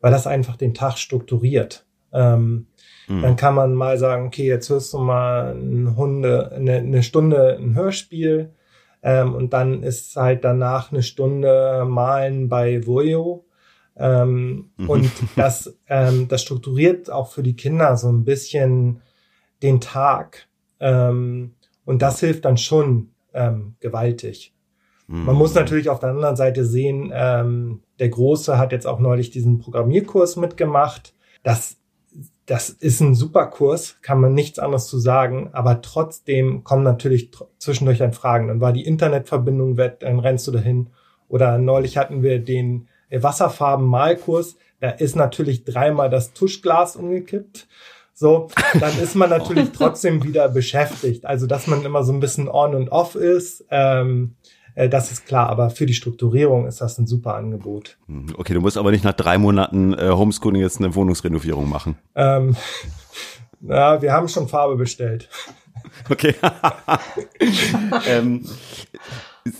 weil 0.00 0.12
das 0.12 0.28
einfach 0.28 0.54
den 0.54 0.72
Tag 0.72 0.98
strukturiert. 0.98 1.84
Ähm, 2.12 2.68
mhm. 3.08 3.22
Dann 3.22 3.34
kann 3.34 3.56
man 3.56 3.74
mal 3.74 3.98
sagen, 3.98 4.28
okay, 4.28 4.46
jetzt 4.46 4.70
hörst 4.70 4.92
du 4.92 4.98
mal 4.98 5.50
eine, 5.50 5.96
Hunde, 5.96 6.52
eine, 6.52 6.74
eine 6.74 7.02
Stunde 7.02 7.56
ein 7.58 7.74
Hörspiel. 7.74 8.52
Ähm, 9.02 9.34
und 9.34 9.52
dann 9.52 9.82
ist 9.82 10.14
halt 10.14 10.44
danach 10.44 10.92
eine 10.92 11.02
Stunde 11.02 11.84
Malen 11.88 12.48
bei 12.48 12.86
Voyo 12.86 13.45
ähm, 13.98 14.70
mhm. 14.76 14.90
Und 14.90 15.10
das, 15.36 15.76
ähm, 15.88 16.28
das 16.28 16.42
strukturiert 16.42 17.10
auch 17.10 17.30
für 17.30 17.42
die 17.42 17.56
Kinder 17.56 17.96
so 17.96 18.08
ein 18.08 18.24
bisschen 18.24 19.00
den 19.62 19.80
Tag. 19.80 20.48
Ähm, 20.80 21.54
und 21.84 22.02
das 22.02 22.20
hilft 22.20 22.44
dann 22.44 22.58
schon 22.58 23.10
ähm, 23.32 23.76
gewaltig. 23.80 24.52
Mhm. 25.06 25.24
Man 25.24 25.36
muss 25.36 25.54
natürlich 25.54 25.88
auf 25.88 26.00
der 26.00 26.10
anderen 26.10 26.36
Seite 26.36 26.64
sehen, 26.64 27.10
ähm, 27.14 27.82
der 27.98 28.10
Große 28.10 28.58
hat 28.58 28.72
jetzt 28.72 28.86
auch 28.86 28.98
neulich 28.98 29.30
diesen 29.30 29.58
Programmierkurs 29.58 30.36
mitgemacht. 30.36 31.14
Das, 31.42 31.76
das 32.44 32.68
ist 32.68 33.00
ein 33.00 33.14
super 33.14 33.46
Kurs, 33.46 33.96
kann 34.02 34.20
man 34.20 34.34
nichts 34.34 34.58
anderes 34.58 34.88
zu 34.88 34.98
sagen, 34.98 35.50
aber 35.52 35.80
trotzdem 35.80 36.64
kommen 36.64 36.82
natürlich 36.82 37.30
zwischendurch 37.58 37.98
dann 37.98 38.12
Fragen. 38.12 38.48
Dann 38.48 38.60
war 38.60 38.72
die 38.72 38.84
Internetverbindung 38.84 39.78
weg, 39.78 40.00
dann 40.00 40.18
rennst 40.18 40.46
du 40.46 40.52
dahin. 40.52 40.90
Oder 41.28 41.58
neulich 41.58 41.96
hatten 41.96 42.22
wir 42.22 42.38
den 42.40 42.88
Wasserfarben-Malkurs, 43.10 44.56
da 44.80 44.90
ist 44.90 45.16
natürlich 45.16 45.64
dreimal 45.64 46.10
das 46.10 46.32
Tuschglas 46.32 46.96
umgekippt. 46.96 47.66
So, 48.12 48.48
dann 48.80 48.98
ist 48.98 49.14
man 49.14 49.28
natürlich 49.28 49.70
trotzdem 49.76 50.24
wieder 50.24 50.48
beschäftigt. 50.48 51.26
Also, 51.26 51.46
dass 51.46 51.66
man 51.66 51.84
immer 51.84 52.02
so 52.02 52.12
ein 52.12 52.20
bisschen 52.20 52.48
on 52.48 52.74
und 52.74 52.88
off 52.88 53.14
ist, 53.14 53.64
ähm, 53.70 54.36
äh, 54.74 54.88
das 54.88 55.12
ist 55.12 55.26
klar. 55.26 55.50
Aber 55.50 55.68
für 55.70 55.84
die 55.84 55.94
Strukturierung 55.94 56.66
ist 56.66 56.80
das 56.80 56.96
ein 56.98 57.06
super 57.06 57.34
Angebot. 57.34 57.98
Hm, 58.06 58.34
okay, 58.38 58.54
du 58.54 58.60
musst 58.60 58.78
aber 58.78 58.90
nicht 58.90 59.04
nach 59.04 59.12
drei 59.12 59.36
Monaten 59.36 59.92
äh, 59.92 60.10
Homeschooling 60.10 60.62
jetzt 60.62 60.78
eine 60.78 60.94
Wohnungsrenovierung 60.94 61.68
machen. 61.68 61.98
Ähm, 62.14 62.56
na, 63.60 64.00
wir 64.00 64.12
haben 64.12 64.28
schon 64.28 64.48
Farbe 64.48 64.76
bestellt. 64.76 65.28
Okay. 66.08 66.34
ähm, 68.08 68.46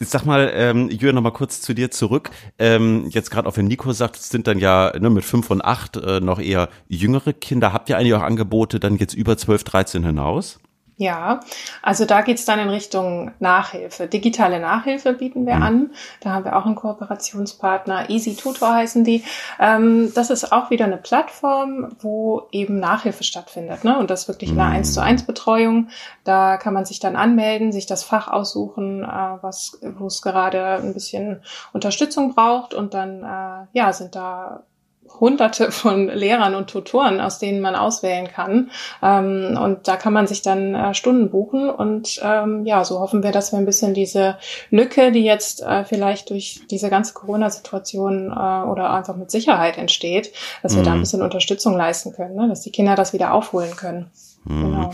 Sag 0.00 0.24
mal, 0.24 0.50
ähm, 0.54 0.90
Jürgen, 0.90 1.14
noch 1.14 1.22
mal 1.22 1.30
kurz 1.30 1.60
zu 1.60 1.72
dir 1.72 1.90
zurück. 1.90 2.30
Ähm, 2.58 3.06
jetzt 3.10 3.30
gerade 3.30 3.46
auf 3.46 3.54
den 3.54 3.66
Nico 3.66 3.92
sagt, 3.92 4.16
es 4.16 4.30
sind 4.30 4.46
dann 4.46 4.58
ja 4.58 4.92
ne, 4.98 5.10
mit 5.10 5.24
fünf 5.24 5.50
und 5.50 5.62
acht 5.62 5.96
äh, 5.96 6.20
noch 6.20 6.40
eher 6.40 6.68
jüngere 6.88 7.32
Kinder. 7.32 7.72
Habt 7.72 7.88
ihr 7.88 7.96
eigentlich 7.96 8.14
auch 8.14 8.22
Angebote 8.22 8.80
dann 8.80 8.96
jetzt 8.96 9.14
über 9.14 9.36
zwölf, 9.36 9.62
dreizehn 9.64 10.04
hinaus? 10.04 10.58
Ja, 10.98 11.40
also 11.82 12.06
da 12.06 12.22
geht's 12.22 12.46
dann 12.46 12.58
in 12.58 12.70
Richtung 12.70 13.32
Nachhilfe. 13.38 14.06
Digitale 14.06 14.60
Nachhilfe 14.60 15.12
bieten 15.12 15.44
wir 15.44 15.56
mhm. 15.56 15.62
an. 15.62 15.90
Da 16.20 16.30
haben 16.30 16.46
wir 16.46 16.56
auch 16.56 16.64
einen 16.64 16.74
Kooperationspartner. 16.74 18.08
Easy 18.08 18.34
Tutor 18.34 18.72
heißen 18.72 19.04
die. 19.04 19.22
Ähm, 19.60 20.10
das 20.14 20.30
ist 20.30 20.52
auch 20.52 20.70
wieder 20.70 20.86
eine 20.86 20.96
Plattform, 20.96 21.94
wo 22.00 22.48
eben 22.50 22.80
Nachhilfe 22.80 23.24
stattfindet. 23.24 23.84
Ne? 23.84 23.98
Und 23.98 24.08
das 24.08 24.26
wirklich 24.26 24.50
eine 24.52 24.64
mhm. 24.64 24.76
1 24.76 24.94
zu 24.94 25.02
1 25.02 25.24
Betreuung. 25.24 25.88
Da 26.24 26.56
kann 26.56 26.72
man 26.72 26.86
sich 26.86 26.98
dann 26.98 27.14
anmelden, 27.14 27.72
sich 27.72 27.84
das 27.84 28.02
Fach 28.02 28.28
aussuchen, 28.28 29.04
äh, 29.04 29.06
was, 29.42 29.78
wo 29.82 30.06
es 30.06 30.22
gerade 30.22 30.76
ein 30.76 30.94
bisschen 30.94 31.42
Unterstützung 31.74 32.34
braucht. 32.34 32.72
Und 32.72 32.94
dann, 32.94 33.22
äh, 33.22 33.66
ja, 33.78 33.92
sind 33.92 34.14
da 34.14 34.62
hunderte 35.20 35.72
von 35.72 36.08
Lehrern 36.08 36.54
und 36.54 36.68
Tutoren, 36.68 37.20
aus 37.20 37.38
denen 37.38 37.60
man 37.60 37.74
auswählen 37.74 38.28
kann. 38.28 38.70
Ähm, 39.02 39.58
und 39.60 39.88
da 39.88 39.96
kann 39.96 40.12
man 40.12 40.26
sich 40.26 40.42
dann 40.42 40.74
äh, 40.74 40.94
Stunden 40.94 41.30
buchen. 41.30 41.70
Und 41.70 42.20
ähm, 42.22 42.64
ja, 42.66 42.84
so 42.84 43.00
hoffen 43.00 43.22
wir, 43.22 43.32
dass 43.32 43.52
wir 43.52 43.58
ein 43.58 43.66
bisschen 43.66 43.94
diese 43.94 44.36
Lücke, 44.70 45.12
die 45.12 45.24
jetzt 45.24 45.62
äh, 45.62 45.84
vielleicht 45.84 46.30
durch 46.30 46.60
diese 46.70 46.90
ganze 46.90 47.14
Corona-Situation 47.14 48.30
äh, 48.30 48.68
oder 48.68 48.90
einfach 48.90 49.16
mit 49.16 49.30
Sicherheit 49.30 49.78
entsteht, 49.78 50.32
dass 50.62 50.74
wir 50.74 50.82
mhm. 50.82 50.86
da 50.86 50.92
ein 50.92 51.00
bisschen 51.00 51.22
Unterstützung 51.22 51.76
leisten 51.76 52.12
können, 52.12 52.36
ne? 52.36 52.48
dass 52.48 52.62
die 52.62 52.70
Kinder 52.70 52.94
das 52.94 53.12
wieder 53.12 53.32
aufholen 53.32 53.74
können. 53.76 54.10
Mhm. 54.44 54.62
Genau. 54.62 54.92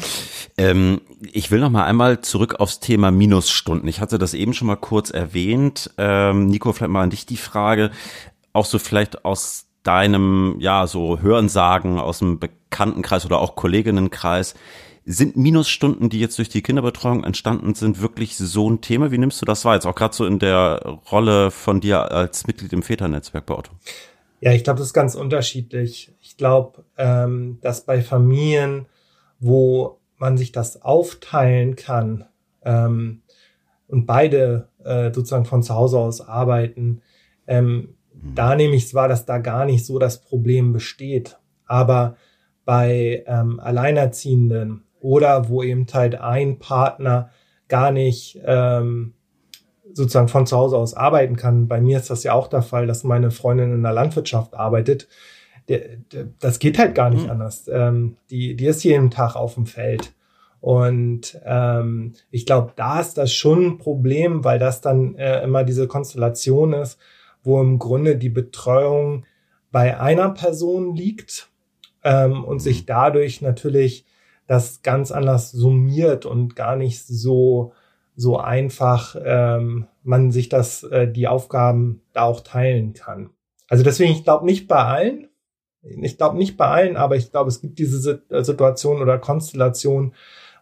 Ähm, 0.57 1.01
ich 1.33 1.51
will 1.51 1.61
noch 1.61 1.71
mal 1.71 1.85
einmal 1.85 2.21
zurück 2.21 2.57
aufs 2.61 2.81
Thema 2.81 3.11
Minusstunden. 3.11 3.89
Ich 3.89 4.01
hatte 4.01 4.19
das 4.19 4.35
eben 4.35 4.55
schon 4.55 4.67
mal 4.67 4.77
kurz 4.77 5.11
erwähnt. 5.11 5.91
Ähm, 5.99 6.47
Nico, 6.47 6.73
vielleicht 6.73 6.91
mal 6.91 7.03
an 7.03 7.11
dich 7.11 7.27
die 7.27 7.37
Frage, 7.37 7.91
auch 8.53 8.67
so 8.67 8.79
vielleicht 8.79 9.25
aus 9.25 9.67
deinem, 9.83 10.57
ja, 10.59 10.87
so 10.87 11.21
Hörensagen 11.21 11.99
aus 11.99 12.21
dem 12.21 12.39
Bekanntenkreis 12.39 13.27
oder 13.27 13.39
auch 13.41 13.57
Kolleginnenkreis, 13.57 14.55
sind 15.05 15.37
Minusstunden, 15.37 16.09
die 16.11 16.21
jetzt 16.21 16.39
durch 16.39 16.49
die 16.49 16.63
Kinderbetreuung 16.63 17.25
entstanden 17.25 17.75
sind, 17.75 18.01
wirklich 18.01 18.37
so 18.37 18.71
ein 18.71 18.81
Thema? 18.81 19.11
Wie 19.11 19.19
nimmst 19.19 19.43
du 19.43 19.47
das 19.47 19.65
wahr? 19.65 19.75
Jetzt 19.75 19.87
auch 19.87 19.97
gerade 19.97 20.15
so 20.15 20.25
in 20.25 20.39
der 20.39 21.01
Rolle 21.11 21.51
von 21.51 21.81
dir 21.81 22.13
als 22.13 22.47
Mitglied 22.47 22.73
im 22.73 22.85
Väternetzwerk 22.85 23.47
bei 23.47 23.57
Otto. 23.57 23.73
Ja, 24.41 24.53
ich 24.53 24.63
glaube, 24.63 24.79
das 24.79 24.89
ist 24.89 24.93
ganz 24.93 25.17
unterschiedlich. 25.17 26.13
Ich 26.21 26.37
glaube, 26.37 26.85
ähm, 26.97 27.59
dass 27.63 27.85
bei 27.85 28.01
Familien, 28.01 28.87
wo 29.41 29.99
man 30.19 30.37
sich 30.37 30.53
das 30.53 30.83
aufteilen 30.83 31.75
kann 31.75 32.27
ähm, 32.65 33.23
und 33.89 34.07
beide 34.07 34.69
äh, 34.85 35.13
sozusagen 35.13 35.47
von 35.47 35.65
zu 35.65 35.75
Hause 35.75 35.99
aus 35.99 36.21
arbeiten, 36.21 37.03
ähm. 37.47 37.97
Da 38.35 38.55
nehme 38.55 38.77
ich 38.77 38.85
es 38.85 38.95
wahr, 38.95 39.09
dass 39.09 39.27
da 39.27 39.39
gar 39.39 39.65
nicht 39.65 39.85
so 39.85 39.99
das 39.99 40.21
Problem 40.21 40.73
besteht. 40.73 41.39
Aber 41.67 42.17
bei 42.65 43.25
ähm, 43.27 43.59
Alleinerziehenden 43.61 44.85
oder 45.01 45.49
wo 45.49 45.63
eben 45.63 45.87
halt 45.93 46.15
ein 46.15 46.59
Partner 46.59 47.31
gar 47.69 47.91
nicht 47.91 48.41
ähm, 48.45 49.15
sozusagen 49.93 50.29
von 50.29 50.47
zu 50.47 50.57
Hause 50.57 50.77
aus 50.77 50.95
arbeiten 50.95 51.37
kann. 51.37 51.69
Bei 51.69 51.81
mir 51.81 51.99
ist 51.99 52.11
das 52.11 52.23
ja 52.23 52.33
auch 52.33 52.49
der 52.49 52.63
Fall, 52.63 52.87
dass 52.87 53.05
meine 53.05 53.31
Freundin 53.31 53.73
in 53.73 53.83
der 53.83 53.93
Landwirtschaft 53.93 54.55
arbeitet. 54.55 55.09
Der, 55.69 55.97
der, 56.13 56.29
das 56.39 56.59
geht 56.59 56.79
halt 56.79 56.95
gar 56.95 57.11
nicht 57.11 57.25
mhm. 57.25 57.31
anders. 57.31 57.69
Ähm, 57.73 58.17
die, 58.31 58.57
die 58.57 58.67
ist 58.67 58.85
jeden 58.85 59.11
Tag 59.11 59.37
auf 59.37 59.55
dem 59.55 59.67
Feld. 59.67 60.13
Und 60.61 61.41
ähm, 61.45 62.13
ich 62.31 62.47
glaube, 62.47 62.73
da 62.77 63.01
ist 63.01 63.19
das 63.19 63.33
schon 63.33 63.67
ein 63.67 63.79
Problem, 63.79 64.45
weil 64.45 64.61
das 64.61 64.81
dann 64.81 65.17
äh, 65.17 65.43
immer 65.43 65.65
diese 65.65 65.89
Konstellation 65.89 66.73
ist, 66.73 66.99
wo 67.43 67.61
im 67.61 67.79
Grunde 67.79 68.17
die 68.17 68.29
Betreuung 68.29 69.25
bei 69.71 69.99
einer 69.99 70.31
Person 70.31 70.95
liegt 70.95 71.51
ähm, 72.05 72.45
und 72.45 72.61
sich 72.61 72.83
mhm. 72.83 72.87
dadurch 72.87 73.41
natürlich 73.41 74.07
das 74.47 74.83
ganz 74.83 75.11
anders 75.11 75.51
summiert 75.51 76.27
und 76.27 76.57
gar 76.57 76.77
nicht 76.77 77.07
so 77.07 77.73
so 78.15 78.37
einfach 78.39 79.17
ähm, 79.25 79.87
man 80.03 80.31
sich 80.31 80.49
das 80.49 80.83
äh, 80.85 81.11
die 81.11 81.29
Aufgaben 81.29 82.03
da 82.13 82.25
auch 82.25 82.41
teilen 82.41 82.93
kann. 82.93 83.31
Also 83.69 83.85
deswegen 83.85 84.13
ich 84.13 84.25
glaube 84.25 84.45
nicht 84.45 84.69
bei 84.69 84.85
allen, 84.85 85.29
ich 85.81 86.19
glaube 86.19 86.37
nicht 86.37 86.57
bei 86.57 86.67
allen, 86.67 86.97
aber 86.97 87.17
ich 87.17 87.31
glaube 87.31 87.49
es 87.49 87.61
gibt 87.61 87.79
diese 87.79 88.23
äh, 88.29 88.43
Situation 88.45 89.01
oder 89.01 89.19
Konstellation, 89.19 90.15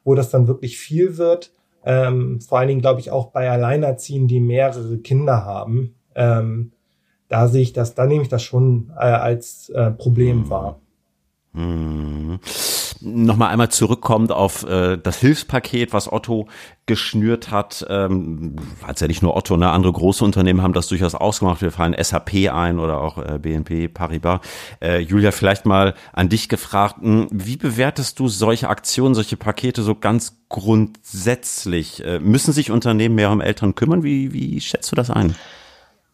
wo 0.05 0.15
das 0.15 0.31
dann 0.31 0.47
wirklich 0.47 0.79
viel 0.79 1.19
wird. 1.19 1.53
Ähm, 1.85 2.41
vor 2.41 2.59
allen 2.59 2.69
Dingen 2.69 2.83
glaube 2.83 3.01
ich 3.01 3.11
auch 3.11 3.33
bei 3.33 3.51
Alleinerziehenden, 3.51 4.29
die 4.29 4.41
mehrere 4.41 4.99
Kinder 4.99 5.45
haben, 5.45 5.97
ähm, 6.15 6.73
da 7.29 7.49
sehe 7.49 7.63
ich 7.63 7.73
das, 7.73 7.95
da 7.95 8.07
nehme 8.07 8.23
ich 8.23 8.29
das 8.29 8.43
schon 8.43 8.93
äh, 8.97 9.05
als 9.05 9.69
äh, 9.71 9.91
Problem 9.93 10.45
hm. 10.45 10.51
wahr. 10.51 10.81
Hm. 11.53 12.39
Nochmal 13.01 13.51
einmal 13.51 13.71
zurückkommt 13.71 14.31
auf 14.31 14.63
äh, 14.65 14.97
das 14.97 15.19
Hilfspaket, 15.19 15.93
was 15.93 16.13
Otto 16.13 16.49
geschnürt 16.87 17.51
hat. 17.51 17.85
Ähm, 17.89 18.57
als 18.87 19.01
ja 19.01 19.09
nicht 19.09 19.23
nur 19.23 19.37
Otto, 19.37 19.57
ne, 19.57 19.71
andere 19.71 19.93
große 19.93 20.25
Unternehmen 20.25 20.63
haben 20.63 20.75
das 20.75 20.89
durchaus 20.89 21.15
ausgemacht. 21.15 21.63
Wir 21.63 21.71
fallen 21.71 21.97
SAP 22.01 22.53
ein 22.53 22.79
oder 22.79 23.01
auch 23.01 23.19
äh, 23.19 23.39
BNP 23.39 23.89
Paribas. 23.89 24.41
Äh, 24.81 24.99
Julia, 24.99 25.33
vielleicht 25.33 25.67
mal 25.67 25.95
an 26.13 26.29
dich 26.29 26.49
gefragt. 26.49 26.97
Hm, 27.01 27.29
wie 27.33 27.57
bewertest 27.57 28.19
du 28.19 28.29
solche 28.29 28.69
Aktionen, 28.69 29.15
solche 29.15 29.37
Pakete 29.37 29.83
so 29.83 29.95
ganz 29.95 30.43
grundsätzlich? 30.49 32.05
Äh, 32.05 32.21
müssen 32.21 32.53
sich 32.53 32.71
Unternehmen 32.71 33.15
mehr 33.15 33.31
um 33.31 33.41
Eltern 33.41 33.75
kümmern? 33.75 34.03
Wie, 34.03 34.33
wie 34.33 34.61
schätzt 34.61 34.93
du 34.93 34.97
das 34.97 35.11
ein? 35.11 35.35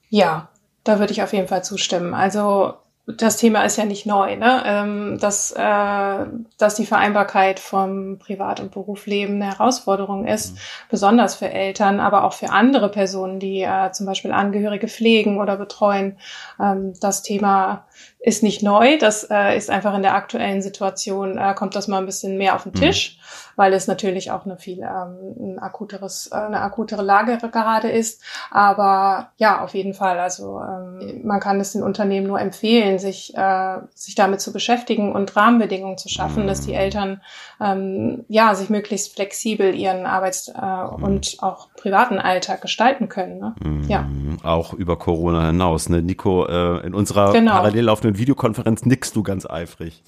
Ja, 0.09 0.49
da 0.85 0.99
würde 0.99 1.13
ich 1.13 1.23
auf 1.23 1.33
jeden 1.33 1.49
Fall 1.49 1.65
zustimmen. 1.65 2.15
Also 2.15 2.75
das 3.07 3.37
Thema 3.37 3.63
ist 3.65 3.77
ja 3.77 3.85
nicht 3.85 4.05
neu, 4.05 4.35
ne? 4.35 4.63
Ähm, 4.67 5.19
dass, 5.21 5.53
äh, 5.53 6.27
dass 6.59 6.75
die 6.75 6.87
Vereinbarkeit 6.87 7.61
vom 7.61 8.19
Privat- 8.19 8.59
und 8.59 8.73
Berufsleben 8.73 9.37
eine 9.37 9.53
Herausforderung 9.53 10.27
ist, 10.27 10.55
mhm. 10.55 10.59
besonders 10.91 11.37
für 11.37 11.49
Eltern, 11.49 12.01
aber 12.01 12.25
auch 12.25 12.33
für 12.33 12.51
andere 12.51 12.91
Personen, 12.91 13.39
die 13.39 13.63
äh, 13.63 13.93
zum 13.93 14.07
Beispiel 14.07 14.33
Angehörige 14.33 14.89
pflegen 14.89 15.39
oder 15.39 15.57
betreuen. 15.57 16.19
Ähm, 16.61 16.95
das 17.01 17.23
Thema 17.23 17.87
ist 18.27 18.43
nicht 18.43 18.61
neu, 18.65 18.99
das 18.99 19.23
äh, 19.31 19.57
ist 19.57 19.71
einfach 19.71 19.95
in 19.95 20.03
der 20.03 20.17
aktuellen 20.17 20.61
Situation, 20.61 21.39
äh, 21.39 21.55
kommt 21.55 21.77
das 21.77 21.87
mal 21.87 21.99
ein 21.99 22.07
bisschen 22.07 22.37
mehr 22.37 22.57
auf 22.57 22.65
den 22.65 22.73
mhm. 22.73 22.79
Tisch, 22.79 23.19
mhm. 23.19 23.53
weil 23.55 23.73
es 23.73 23.87
natürlich 23.87 24.33
auch 24.33 24.45
eine 24.45 24.57
viel 24.57 24.81
ähm, 24.81 25.37
ein 25.39 25.59
akuteres, 25.61 26.31
äh, 26.33 26.35
eine 26.35 26.61
akutere 26.61 27.03
Lage 27.03 27.39
gerade 27.53 27.89
ist. 27.89 28.23
Aber 28.51 29.31
ja, 29.37 29.63
auf 29.63 29.75
jeden 29.75 29.95
Fall. 29.95 30.19
Also 30.19 30.61
ähm, 30.61 31.21
man 31.23 31.39
kann 31.39 31.61
es 31.61 31.73
den 31.73 31.85
Unternehmen 31.85 32.27
nur 32.27 32.41
empfehlen, 32.41 32.96
sich, 32.99 33.35
äh, 33.37 33.79
sich 33.95 34.15
damit 34.15 34.41
zu 34.41 34.53
beschäftigen 34.53 35.13
und 35.13 35.37
Rahmenbedingungen 35.37 35.99
zu 35.99 36.09
schaffen, 36.09 36.45
mhm. 36.45 36.47
dass 36.47 36.61
die 36.61 36.73
mhm. 36.73 36.79
Eltern 36.79 37.23
ähm, 37.61 38.25
ja 38.29 38.55
sich 38.55 38.71
möglichst 38.71 39.15
flexibel 39.15 39.75
ihren 39.75 40.07
Arbeits- 40.07 40.49
äh, 40.49 40.61
mhm. 40.61 41.03
und 41.03 41.37
auch 41.41 41.69
privaten 41.75 42.19
Alltag 42.19 42.61
gestalten 42.61 43.09
können. 43.09 43.39
Ne? 43.39 43.55
Mhm. 43.63 43.89
Ja. 43.89 44.09
Auch 44.43 44.73
über 44.73 44.99
Corona 44.99 45.47
hinaus. 45.49 45.89
Ne? 45.89 46.03
Nico, 46.03 46.47
äh, 46.47 46.87
in 46.87 46.95
unserer 46.95 47.33
genau. 47.33 47.53
parallel 47.53 47.85
laufenden 47.85 48.19
Videokonferenz 48.19 48.85
nickst 48.85 49.15
du 49.17 49.23
ganz 49.23 49.49
eifrig. 49.49 50.03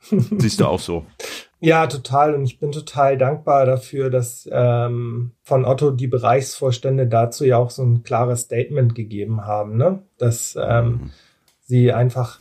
Siehst 0.38 0.60
du 0.60 0.66
auch 0.66 0.80
so. 0.80 1.04
Ja, 1.60 1.86
total. 1.86 2.34
Und 2.34 2.44
ich 2.44 2.58
bin 2.58 2.72
total 2.72 3.18
dankbar 3.18 3.66
dafür, 3.66 4.08
dass 4.08 4.48
ähm, 4.50 5.32
von 5.42 5.64
Otto 5.64 5.90
die 5.90 6.06
Bereichsvorstände 6.06 7.06
dazu 7.06 7.44
ja 7.44 7.58
auch 7.58 7.70
so 7.70 7.82
ein 7.82 8.02
klares 8.02 8.42
Statement 8.42 8.94
gegeben 8.94 9.44
haben, 9.44 9.76
ne? 9.76 10.02
dass 10.16 10.56
ähm, 10.60 10.86
mhm. 10.86 11.10
Sie 11.70 11.92
einfach 11.92 12.40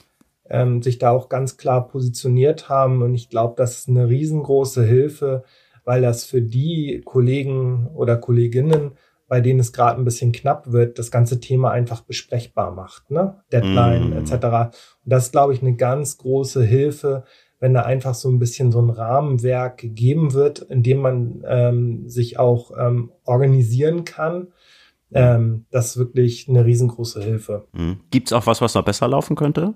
ähm, 0.49 0.81
sich 0.81 0.97
da 0.97 1.11
auch 1.11 1.29
ganz 1.29 1.55
klar 1.55 1.87
positioniert 1.87 2.67
haben. 2.67 3.01
Und 3.01 3.15
ich 3.15 3.29
glaube, 3.29 3.53
das 3.55 3.79
ist 3.79 3.87
eine 3.87 4.09
riesengroße 4.09 4.83
Hilfe, 4.83 5.43
weil 5.85 6.01
das 6.01 6.25
für 6.25 6.41
die 6.41 7.01
Kollegen 7.05 7.87
oder 7.93 8.17
Kolleginnen 8.17 8.91
bei 9.29 9.39
denen 9.41 9.59
es 9.59 9.71
gerade 9.71 10.01
ein 10.01 10.05
bisschen 10.05 10.31
knapp 10.31 10.71
wird, 10.71 10.99
das 10.99 11.11
ganze 11.11 11.39
Thema 11.39 11.71
einfach 11.71 12.01
besprechbar 12.01 12.71
macht, 12.71 13.11
ne? 13.11 13.35
Deadline 13.53 14.09
mm. 14.09 14.17
etc. 14.17 14.33
Und 14.33 14.73
das 15.05 15.25
ist, 15.27 15.31
glaube 15.31 15.53
ich, 15.53 15.61
eine 15.61 15.75
ganz 15.75 16.17
große 16.17 16.63
Hilfe, 16.63 17.23
wenn 17.59 17.75
da 17.75 17.83
einfach 17.83 18.15
so 18.15 18.27
ein 18.27 18.39
bisschen 18.39 18.71
so 18.71 18.81
ein 18.81 18.89
Rahmenwerk 18.89 19.77
gegeben 19.77 20.33
wird, 20.33 20.59
in 20.59 20.81
dem 20.81 20.97
man 20.97 21.43
ähm, 21.47 22.09
sich 22.09 22.39
auch 22.39 22.71
ähm, 22.77 23.11
organisieren 23.23 24.03
kann. 24.03 24.47
Ähm, 25.13 25.65
das 25.71 25.87
ist 25.87 25.97
wirklich 25.97 26.47
eine 26.47 26.65
riesengroße 26.65 27.21
Hilfe. 27.23 27.67
Mhm. 27.73 27.99
Gibt 28.11 28.27
es 28.27 28.33
auch 28.33 28.45
was, 28.45 28.61
was 28.61 28.75
noch 28.75 28.85
besser 28.85 29.07
laufen 29.07 29.35
könnte? 29.35 29.73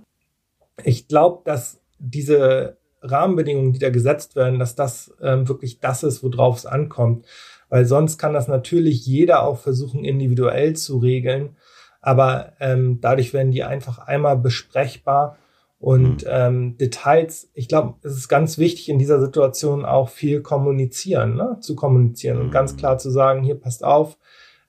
Ich 0.83 1.07
glaube, 1.07 1.41
dass 1.45 1.81
diese 1.99 2.77
Rahmenbedingungen, 3.01 3.73
die 3.73 3.79
da 3.79 3.89
gesetzt 3.89 4.35
werden, 4.35 4.59
dass 4.59 4.75
das 4.75 5.13
ähm, 5.21 5.47
wirklich 5.47 5.79
das 5.79 6.03
ist, 6.03 6.23
worauf 6.23 6.57
es 6.57 6.65
ankommt 6.65 7.25
weil 7.73 7.85
sonst 7.85 8.19
kann 8.19 8.33
das 8.33 8.47
natürlich 8.47 9.03
jeder 9.07 9.41
auch 9.41 9.57
versuchen, 9.57 10.05
individuell 10.05 10.75
zu 10.75 10.99
regeln. 10.99 11.55
Aber 12.01 12.53
ähm, 12.59 12.99
dadurch 13.01 13.33
werden 13.33 13.51
die 13.51 13.63
einfach 13.63 13.97
einmal 13.97 14.37
besprechbar 14.37 15.39
und 15.79 16.23
mhm. 16.23 16.29
ähm, 16.29 16.77
Details. 16.77 17.49
Ich 17.55 17.67
glaube, 17.67 17.95
es 18.03 18.15
ist 18.15 18.27
ganz 18.27 18.59
wichtig 18.59 18.89
in 18.89 18.99
dieser 18.99 19.19
Situation 19.19 19.85
auch 19.85 20.09
viel 20.09 20.43
kommunizieren, 20.43 21.33
ne? 21.33 21.57
zu 21.61 21.75
kommunizieren 21.75 22.37
mhm. 22.37 22.43
und 22.43 22.51
ganz 22.51 22.73
mhm. 22.73 22.77
klar 22.77 22.99
zu 22.99 23.09
sagen, 23.09 23.41
hier 23.41 23.55
passt 23.55 23.83
auf, 23.83 24.19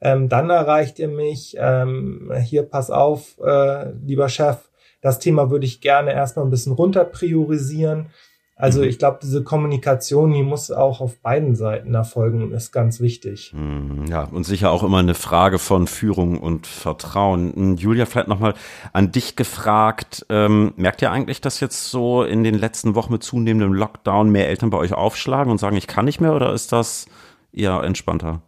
ähm, 0.04 0.28
dann 0.28 0.50
erreicht 0.50 1.00
ihr 1.00 1.08
mich, 1.08 1.56
ähm, 1.58 2.32
hier 2.44 2.62
pass 2.62 2.90
auf, 2.90 3.36
äh, 3.44 3.90
lieber 4.04 4.28
Chef, 4.28 4.68
das 5.00 5.18
Thema 5.18 5.50
würde 5.50 5.66
ich 5.66 5.80
gerne 5.80 6.12
erstmal 6.12 6.46
ein 6.46 6.50
bisschen 6.50 6.72
runter 6.72 7.04
priorisieren 7.04 8.10
also 8.56 8.82
mhm. 8.82 8.88
ich 8.88 8.98
glaube, 8.98 9.18
diese 9.20 9.42
Kommunikation, 9.42 10.32
die 10.32 10.44
muss 10.44 10.70
auch 10.70 11.00
auf 11.00 11.18
beiden 11.20 11.56
Seiten 11.56 11.92
erfolgen 11.94 12.42
und 12.42 12.52
ist 12.52 12.70
ganz 12.70 13.00
wichtig. 13.00 13.52
Mhm, 13.52 14.06
ja, 14.06 14.24
und 14.24 14.44
sicher 14.44 14.70
auch 14.70 14.84
immer 14.84 14.98
eine 14.98 15.14
Frage 15.14 15.58
von 15.58 15.88
Führung 15.88 16.38
und 16.38 16.68
Vertrauen. 16.68 17.52
Hm, 17.52 17.76
Julia, 17.76 18.06
vielleicht 18.06 18.28
nochmal 18.28 18.54
an 18.92 19.10
dich 19.10 19.34
gefragt. 19.34 20.24
Ähm, 20.28 20.72
merkt 20.76 21.02
ihr 21.02 21.10
eigentlich, 21.10 21.40
dass 21.40 21.58
jetzt 21.58 21.90
so 21.90 22.22
in 22.22 22.44
den 22.44 22.54
letzten 22.54 22.94
Wochen 22.94 23.12
mit 23.12 23.24
zunehmendem 23.24 23.72
Lockdown 23.72 24.30
mehr 24.30 24.48
Eltern 24.48 24.70
bei 24.70 24.78
euch 24.78 24.92
aufschlagen 24.92 25.50
und 25.50 25.58
sagen, 25.58 25.76
ich 25.76 25.88
kann 25.88 26.04
nicht 26.04 26.20
mehr 26.20 26.34
oder 26.34 26.52
ist 26.52 26.70
das 26.70 27.06
eher 27.52 27.82
entspannter? 27.82 28.40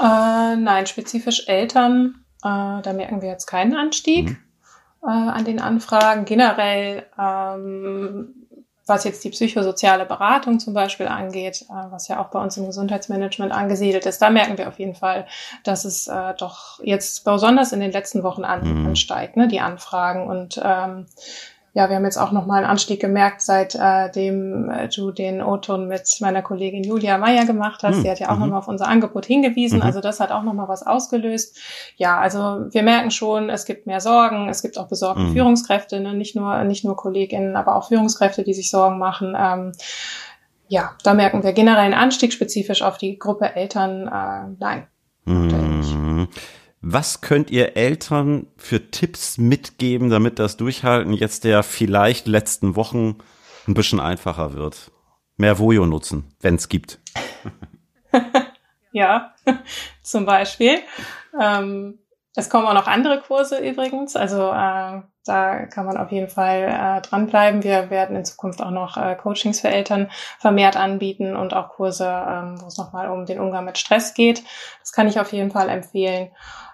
Äh, 0.00 0.56
nein, 0.56 0.86
spezifisch 0.86 1.46
Eltern, 1.48 2.24
äh, 2.42 2.82
da 2.82 2.92
merken 2.94 3.22
wir 3.22 3.28
jetzt 3.28 3.46
keinen 3.46 3.76
Anstieg. 3.76 4.30
Mhm. 4.30 4.36
äh, 5.02 5.10
an 5.10 5.44
den 5.44 5.60
Anfragen. 5.60 6.24
Generell 6.24 7.06
ähm, 7.18 8.40
was 8.90 9.04
jetzt 9.04 9.24
die 9.24 9.30
psychosoziale 9.30 10.04
Beratung 10.04 10.58
zum 10.58 10.74
Beispiel 10.74 11.06
angeht, 11.06 11.62
äh, 11.70 11.90
was 11.90 12.08
ja 12.08 12.20
auch 12.20 12.28
bei 12.28 12.42
uns 12.42 12.58
im 12.58 12.66
Gesundheitsmanagement 12.66 13.52
angesiedelt 13.52 14.04
ist, 14.04 14.20
da 14.20 14.28
merken 14.28 14.58
wir 14.58 14.68
auf 14.68 14.78
jeden 14.78 14.94
Fall, 14.94 15.26
dass 15.64 15.86
es 15.86 16.08
äh, 16.08 16.34
doch 16.36 16.80
jetzt 16.82 17.24
besonders 17.24 17.72
in 17.72 17.80
den 17.80 17.92
letzten 17.92 18.22
Wochen 18.22 18.44
an, 18.44 18.80
mhm. 18.80 18.86
ansteigt, 18.88 19.36
ne, 19.36 19.48
die 19.48 19.60
Anfragen. 19.60 20.28
Und 20.28 20.60
ähm, 20.62 21.06
ja, 21.72 21.88
wir 21.88 21.96
haben 21.96 22.04
jetzt 22.04 22.16
auch 22.16 22.32
nochmal 22.32 22.58
einen 22.58 22.70
Anstieg 22.70 23.00
gemerkt, 23.00 23.42
seitdem 23.42 24.70
äh, 24.70 24.88
du 24.88 25.12
den 25.12 25.40
O-Ton 25.40 25.86
mit 25.86 26.16
meiner 26.20 26.42
Kollegin 26.42 26.82
Julia 26.82 27.16
Meyer 27.16 27.44
gemacht 27.44 27.82
hast. 27.84 27.98
Mhm. 27.98 28.02
Die 28.02 28.10
hat 28.10 28.18
ja 28.18 28.30
auch 28.30 28.34
mhm. 28.34 28.40
nochmal 28.40 28.58
auf 28.58 28.68
unser 28.68 28.88
Angebot 28.88 29.24
hingewiesen. 29.24 29.78
Mhm. 29.78 29.84
Also 29.84 30.00
das 30.00 30.18
hat 30.18 30.32
auch 30.32 30.42
nochmal 30.42 30.66
was 30.68 30.84
ausgelöst. 30.84 31.58
Ja, 31.96 32.18
also 32.18 32.66
wir 32.70 32.82
merken 32.82 33.12
schon, 33.12 33.50
es 33.50 33.66
gibt 33.66 33.86
mehr 33.86 34.00
Sorgen. 34.00 34.48
Es 34.48 34.62
gibt 34.62 34.78
auch 34.78 34.88
besorgte 34.88 35.22
mhm. 35.22 35.32
Führungskräfte, 35.32 36.00
ne? 36.00 36.14
nicht 36.14 36.34
nur 36.34 36.64
nicht 36.64 36.84
nur 36.84 36.96
Kolleginnen, 36.96 37.54
aber 37.54 37.76
auch 37.76 37.88
Führungskräfte, 37.88 38.42
die 38.42 38.54
sich 38.54 38.70
Sorgen 38.70 38.98
machen. 38.98 39.36
Ähm, 39.38 39.72
ja, 40.66 40.92
da 41.04 41.14
merken 41.14 41.44
wir 41.44 41.52
generell 41.52 41.84
einen 41.84 41.94
Anstieg 41.94 42.32
spezifisch 42.32 42.82
auf 42.82 42.98
die 42.98 43.18
Gruppe 43.18 43.54
Eltern. 43.54 44.08
Äh, 44.08 44.56
nein. 44.58 44.86
Was 46.82 47.20
könnt 47.20 47.50
ihr 47.50 47.76
Eltern 47.76 48.46
für 48.56 48.90
Tipps 48.90 49.36
mitgeben, 49.36 50.08
damit 50.08 50.38
das 50.38 50.56
Durchhalten 50.56 51.12
jetzt 51.12 51.44
der 51.44 51.62
vielleicht 51.62 52.26
letzten 52.26 52.74
Wochen 52.74 53.18
ein 53.68 53.74
bisschen 53.74 54.00
einfacher 54.00 54.54
wird? 54.54 54.90
Mehr 55.36 55.58
Vojo 55.58 55.84
nutzen, 55.84 56.34
wenn 56.40 56.54
es 56.54 56.70
gibt. 56.70 56.98
ja, 58.92 59.34
zum 60.02 60.24
Beispiel. 60.24 60.78
Ähm, 61.38 61.98
es 62.34 62.48
kommen 62.48 62.66
auch 62.66 62.74
noch 62.74 62.86
andere 62.86 63.20
Kurse 63.20 63.58
übrigens. 63.58 64.16
Also 64.16 64.50
äh, 64.50 65.02
da 65.26 65.66
kann 65.66 65.84
man 65.84 65.98
auf 65.98 66.10
jeden 66.10 66.28
Fall 66.28 66.62
äh, 66.62 67.02
dranbleiben. 67.02 67.62
Wir 67.62 67.90
werden 67.90 68.16
in 68.16 68.24
Zukunft 68.24 68.62
auch 68.62 68.70
noch 68.70 68.96
äh, 68.96 69.16
Coachings 69.16 69.60
für 69.60 69.68
Eltern 69.68 70.10
vermehrt 70.38 70.78
anbieten 70.78 71.36
und 71.36 71.52
auch 71.52 71.68
Kurse, 71.68 72.06
ähm, 72.06 72.58
wo 72.58 72.68
es 72.68 72.78
nochmal 72.78 73.10
um 73.10 73.26
den 73.26 73.38
Umgang 73.38 73.66
mit 73.66 73.76
Stress 73.76 74.14
geht. 74.14 74.42
Das 74.80 74.92
kann 74.92 75.08
ich 75.08 75.20
auf 75.20 75.32
jeden 75.34 75.50
Fall 75.50 75.68
empfehlen. 75.68 76.30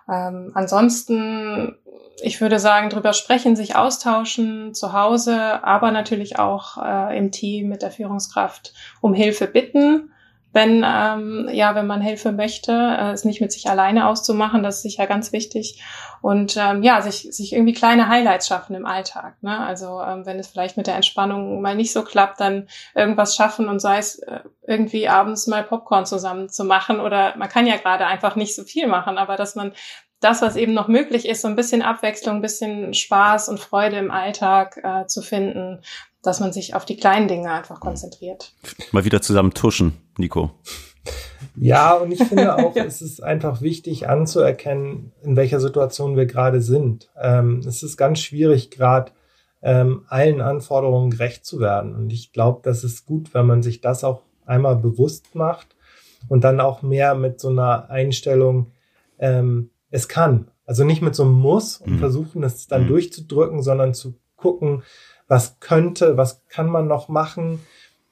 Ähm, 0.09 0.53
ansonsten, 0.55 1.77
ich 2.23 2.41
würde 2.41 2.59
sagen, 2.59 2.91
drüber 2.91 3.13
sprechen, 3.13 3.57
sich 3.57 3.77
austauschen 3.77 4.75
zu 4.75 4.93
Hause, 4.93 5.65
aber 5.65 5.91
natürlich 5.91 6.39
auch 6.39 6.83
äh, 6.83 7.17
im 7.19 7.33
Team 7.33 7.69
mit 7.69 7.83
der 7.83 7.91
Führungskraft 7.91 8.73
um 9.01 9.15
Hilfe 9.15 9.47
bitten 9.47 10.11
wenn 10.57 10.83
ähm, 10.87 11.51
ja, 11.53 11.75
wenn 11.75 11.87
man 11.87 12.01
Hilfe 12.01 12.33
möchte, 12.33 12.73
äh, 12.73 13.13
es 13.13 13.27
nicht 13.27 13.43
mit 13.43 13.53
sich 13.53 13.69
alleine 13.69 14.09
auszumachen, 14.09 14.63
das 14.63 14.77
ist 14.77 14.83
sicher 14.83 15.07
ganz 15.07 15.31
wichtig. 15.31 15.83
Und 16.23 16.57
ähm, 16.57 16.83
ja, 16.83 17.03
sich, 17.03 17.29
sich 17.31 17.53
irgendwie 17.53 17.75
kleine 17.75 18.09
Highlights 18.09 18.49
schaffen 18.49 18.75
im 18.75 18.87
Alltag. 18.87 19.37
Ne? 19.43 19.61
Also 19.61 20.01
ähm, 20.01 20.25
wenn 20.25 20.39
es 20.39 20.49
vielleicht 20.49 20.79
mit 20.79 20.87
der 20.87 20.97
Entspannung 20.97 21.61
mal 21.61 21.77
nicht 21.77 21.93
so 21.93 22.03
klappt, 22.03 22.41
dann 22.41 22.69
irgendwas 22.95 23.37
schaffen 23.37 23.69
und 23.69 23.81
sei 23.81 23.99
es 23.99 24.19
äh, 24.21 24.41
irgendwie 24.67 25.09
abends 25.09 25.47
mal 25.47 25.63
Popcorn 25.63 26.07
zusammen 26.07 26.49
zu 26.49 26.65
machen 26.65 27.01
oder 27.01 27.37
man 27.37 27.51
kann 27.51 27.67
ja 27.67 27.77
gerade 27.77 28.07
einfach 28.07 28.35
nicht 28.35 28.55
so 28.55 28.65
viel 28.65 28.87
machen, 28.87 29.19
aber 29.19 29.37
dass 29.37 29.57
man 29.57 29.75
das, 30.21 30.41
was 30.41 30.57
eben 30.57 30.73
noch 30.73 30.89
möglich 30.89 31.29
ist, 31.29 31.43
so 31.43 31.49
ein 31.49 31.57
bisschen 31.57 31.83
Abwechslung, 31.83 32.37
ein 32.37 32.43
bisschen 32.43 32.95
Spaß 32.95 33.51
und 33.51 33.61
Freude 33.61 33.99
im 33.99 34.11
Alltag 34.11 34.81
äh, 34.83 35.07
zu 35.07 35.21
finden, 35.21 35.83
dass 36.27 36.41
man 36.41 36.53
sich 36.53 36.75
auf 36.75 36.85
die 36.85 36.97
kleinen 36.97 37.29
Dinge 37.29 37.51
einfach 37.51 37.81
konzentriert. 37.81 38.53
Mal 38.93 39.05
wieder 39.05 39.23
zusammen 39.23 39.55
tuschen, 39.55 39.95
Nico. 40.19 40.51
Ja, 41.55 41.95
und 41.95 42.13
ich 42.13 42.23
finde 42.23 42.57
auch, 42.57 42.75
es 42.77 43.01
ist 43.01 43.23
einfach 43.23 43.61
wichtig 43.61 44.09
anzuerkennen, 44.09 45.13
in 45.23 45.37
welcher 45.37 45.61
Situation 45.61 46.17
wir 46.17 46.27
gerade 46.27 46.61
sind. 46.61 47.11
Ähm, 47.21 47.61
es 47.67 47.83
ist 47.83 47.97
ganz 47.97 48.21
schwierig, 48.21 48.71
gerade 48.71 49.13
ähm, 49.63 50.05
allen 50.09 50.41
Anforderungen 50.41 51.11
gerecht 51.11 51.45
zu 51.45 51.61
werden. 51.61 51.95
Und 51.95 52.13
ich 52.13 52.33
glaube, 52.33 52.61
das 52.63 52.85
ist 52.85 53.07
gut, 53.07 53.33
wenn 53.35 53.47
man 53.47 53.63
sich 53.63 53.81
das 53.81 54.05
auch 54.05 54.23
einmal 54.45 54.77
bewusst 54.77 55.35
macht 55.35 55.77
und 56.29 56.45
dann 56.45 56.61
auch 56.61 56.83
mehr 56.83 57.15
mit 57.15 57.41
so 57.41 57.49
einer 57.49 57.91
Einstellung, 57.91 58.73
ähm, 59.19 59.71
es 59.91 60.09
kann. 60.09 60.51
Also 60.67 60.85
nicht 60.85 61.03
mit 61.03 61.15
so 61.15 61.23
einem 61.23 61.33
Muss 61.33 61.79
und 61.79 61.95
mhm. 61.95 61.99
versuchen, 61.99 62.43
es 62.43 62.67
dann 62.67 62.85
mhm. 62.85 62.89
durchzudrücken, 62.89 63.63
sondern 63.63 63.95
zu 63.95 64.15
gucken, 64.47 64.85
was 65.27 65.59
könnte, 65.59 66.17
was 66.17 66.47
kann 66.47 66.69
man 66.69 66.87
noch 66.87 67.09
machen 67.09 67.61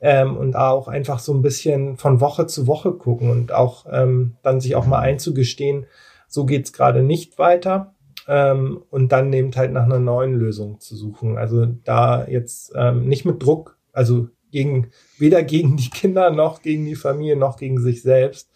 ähm, 0.01 0.37
und 0.37 0.57
auch 0.57 0.89
einfach 0.89 1.21
so 1.21 1.33
ein 1.33 1.43
bisschen 1.43 1.97
von 1.97 2.21
Woche 2.21 2.47
zu 2.49 2.67
Woche 2.67 2.93
gucken 2.93 3.31
und 3.31 3.53
auch 3.53 3.87
ähm, 3.89 4.37
dann 4.43 4.61
sich 4.61 4.75
auch 4.75 4.87
mal 4.87 4.99
einzugestehen, 4.99 5.87
so 6.27 6.45
geht's 6.45 6.73
gerade 6.73 7.05
nicht 7.05 7.39
weiter 7.39 7.95
ähm, 8.27 8.83
und 8.91 9.13
dann 9.13 9.33
eben 9.33 9.55
halt 9.55 9.73
nach 9.73 9.85
einer 9.85 10.01
neuen 10.01 10.35
Lösung 10.35 10.81
zu 10.81 10.97
suchen. 10.97 11.39
Also 11.39 11.67
da 11.67 12.27
jetzt 12.27 12.73
ähm, 12.75 13.07
nicht 13.07 13.25
mit 13.25 13.41
Druck, 13.41 13.79
also 13.93 14.29
gegen 14.51 14.91
weder 15.17 15.45
gegen 15.45 15.77
die 15.77 15.91
Kinder 15.91 16.31
noch 16.31 16.63
gegen 16.63 16.85
die 16.85 16.97
Familie 16.97 17.37
noch 17.37 17.59
gegen 17.59 17.81
sich 17.81 18.03
selbst. 18.03 18.51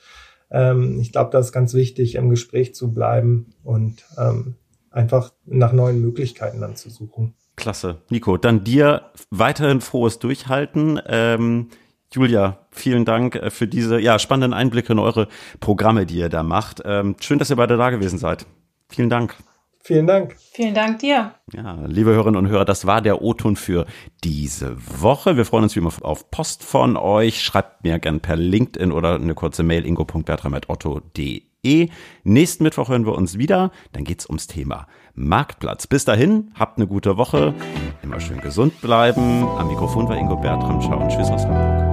Ähm, 0.51 0.99
ich 1.01 1.13
glaube, 1.13 1.31
das 1.31 1.47
ist 1.47 1.53
ganz 1.53 1.75
wichtig, 1.75 2.17
im 2.17 2.31
Gespräch 2.31 2.75
zu 2.75 2.93
bleiben 2.93 3.55
und 3.63 4.05
ähm, 4.19 4.57
einfach 4.91 5.33
nach 5.45 5.73
neuen 5.73 6.01
Möglichkeiten 6.01 6.61
dann 6.61 6.75
zu 6.75 6.91
suchen. 6.91 7.35
Klasse. 7.59 8.03
Nico, 8.09 8.39
dann 8.39 8.65
dir 8.65 9.11
weiterhin 9.31 9.83
frohes 9.83 10.19
Durchhalten. 10.19 11.01
Ähm, 11.07 11.69
Julia, 12.13 12.67
vielen 12.71 13.05
Dank 13.05 13.35
äh, 13.35 13.51
für 13.51 13.69
diese 13.69 14.01
ja, 14.01 14.19
spannenden 14.19 14.55
Einblicke 14.55 14.93
in 14.93 14.99
eure 14.99 15.29
Programme, 15.61 16.07
die 16.07 16.17
ihr 16.17 16.31
da 16.31 16.43
macht. 16.43 16.81
Ähm, 16.85 17.17
schön, 17.21 17.39
dass 17.39 17.51
ihr 17.51 17.57
beide 17.57 17.77
da 17.77 17.91
gewesen 17.91 18.19
seid. 18.19 18.47
Vielen 18.89 19.11
Dank. 19.11 19.35
Vielen 19.81 20.07
Dank. 20.07 20.37
Vielen 20.53 20.75
Dank 20.75 20.99
dir. 20.99 21.35
Ja, 21.53 21.79
liebe 21.87 22.11
Hörerinnen 22.11 22.37
und 22.37 22.49
Hörer, 22.51 22.65
das 22.65 22.87
war 22.87 23.01
der 23.01 23.23
O-Ton 23.23 23.57
für 23.57 23.87
diese 24.23 24.77
Woche. 25.01 25.37
Wir 25.37 25.45
freuen 25.45 25.65
uns 25.65 25.77
wie 25.77 25.81
immer 25.81 25.93
auf 26.03 26.31
Post 26.31 26.63
von 26.63 26.97
euch. 26.97 27.43
Schreibt 27.43 27.85
mir 27.85 27.99
gern 27.99 28.21
per 28.21 28.37
LinkedIn 28.37 28.93
oder 28.93 29.15
eine 29.15 29.35
kurze 29.35 29.63
Mail 29.63 29.87
ingo.bertram.otto.de 29.87 31.48
E. 31.63 31.89
Nächsten 32.25 32.65
Mittwoch 32.65 32.89
hören 32.89 33.07
wir 33.07 33.15
uns 33.15 33.39
wieder. 33.39 33.71
Dann 33.93 34.05
geht's 34.05 34.27
ums 34.29 34.47
Thema 34.47 34.87
Marktplatz. 35.15 35.87
Bis 35.87 36.05
dahin, 36.05 36.53
habt 36.55 36.79
eine 36.79 36.87
gute 36.87 37.17
Woche. 37.17 37.55
Immer 38.03 38.21
schön 38.21 38.41
gesund 38.41 38.81
bleiben. 38.81 39.47
Am 39.47 39.69
Mikrofon 39.69 40.09
war 40.09 40.17
Ingo 40.17 40.37
Bertram. 40.37 40.81
Ciao 40.81 41.01
und 41.01 41.09
tschüss 41.11 41.31
aus 41.31 41.45
Hamburg. 41.45 41.88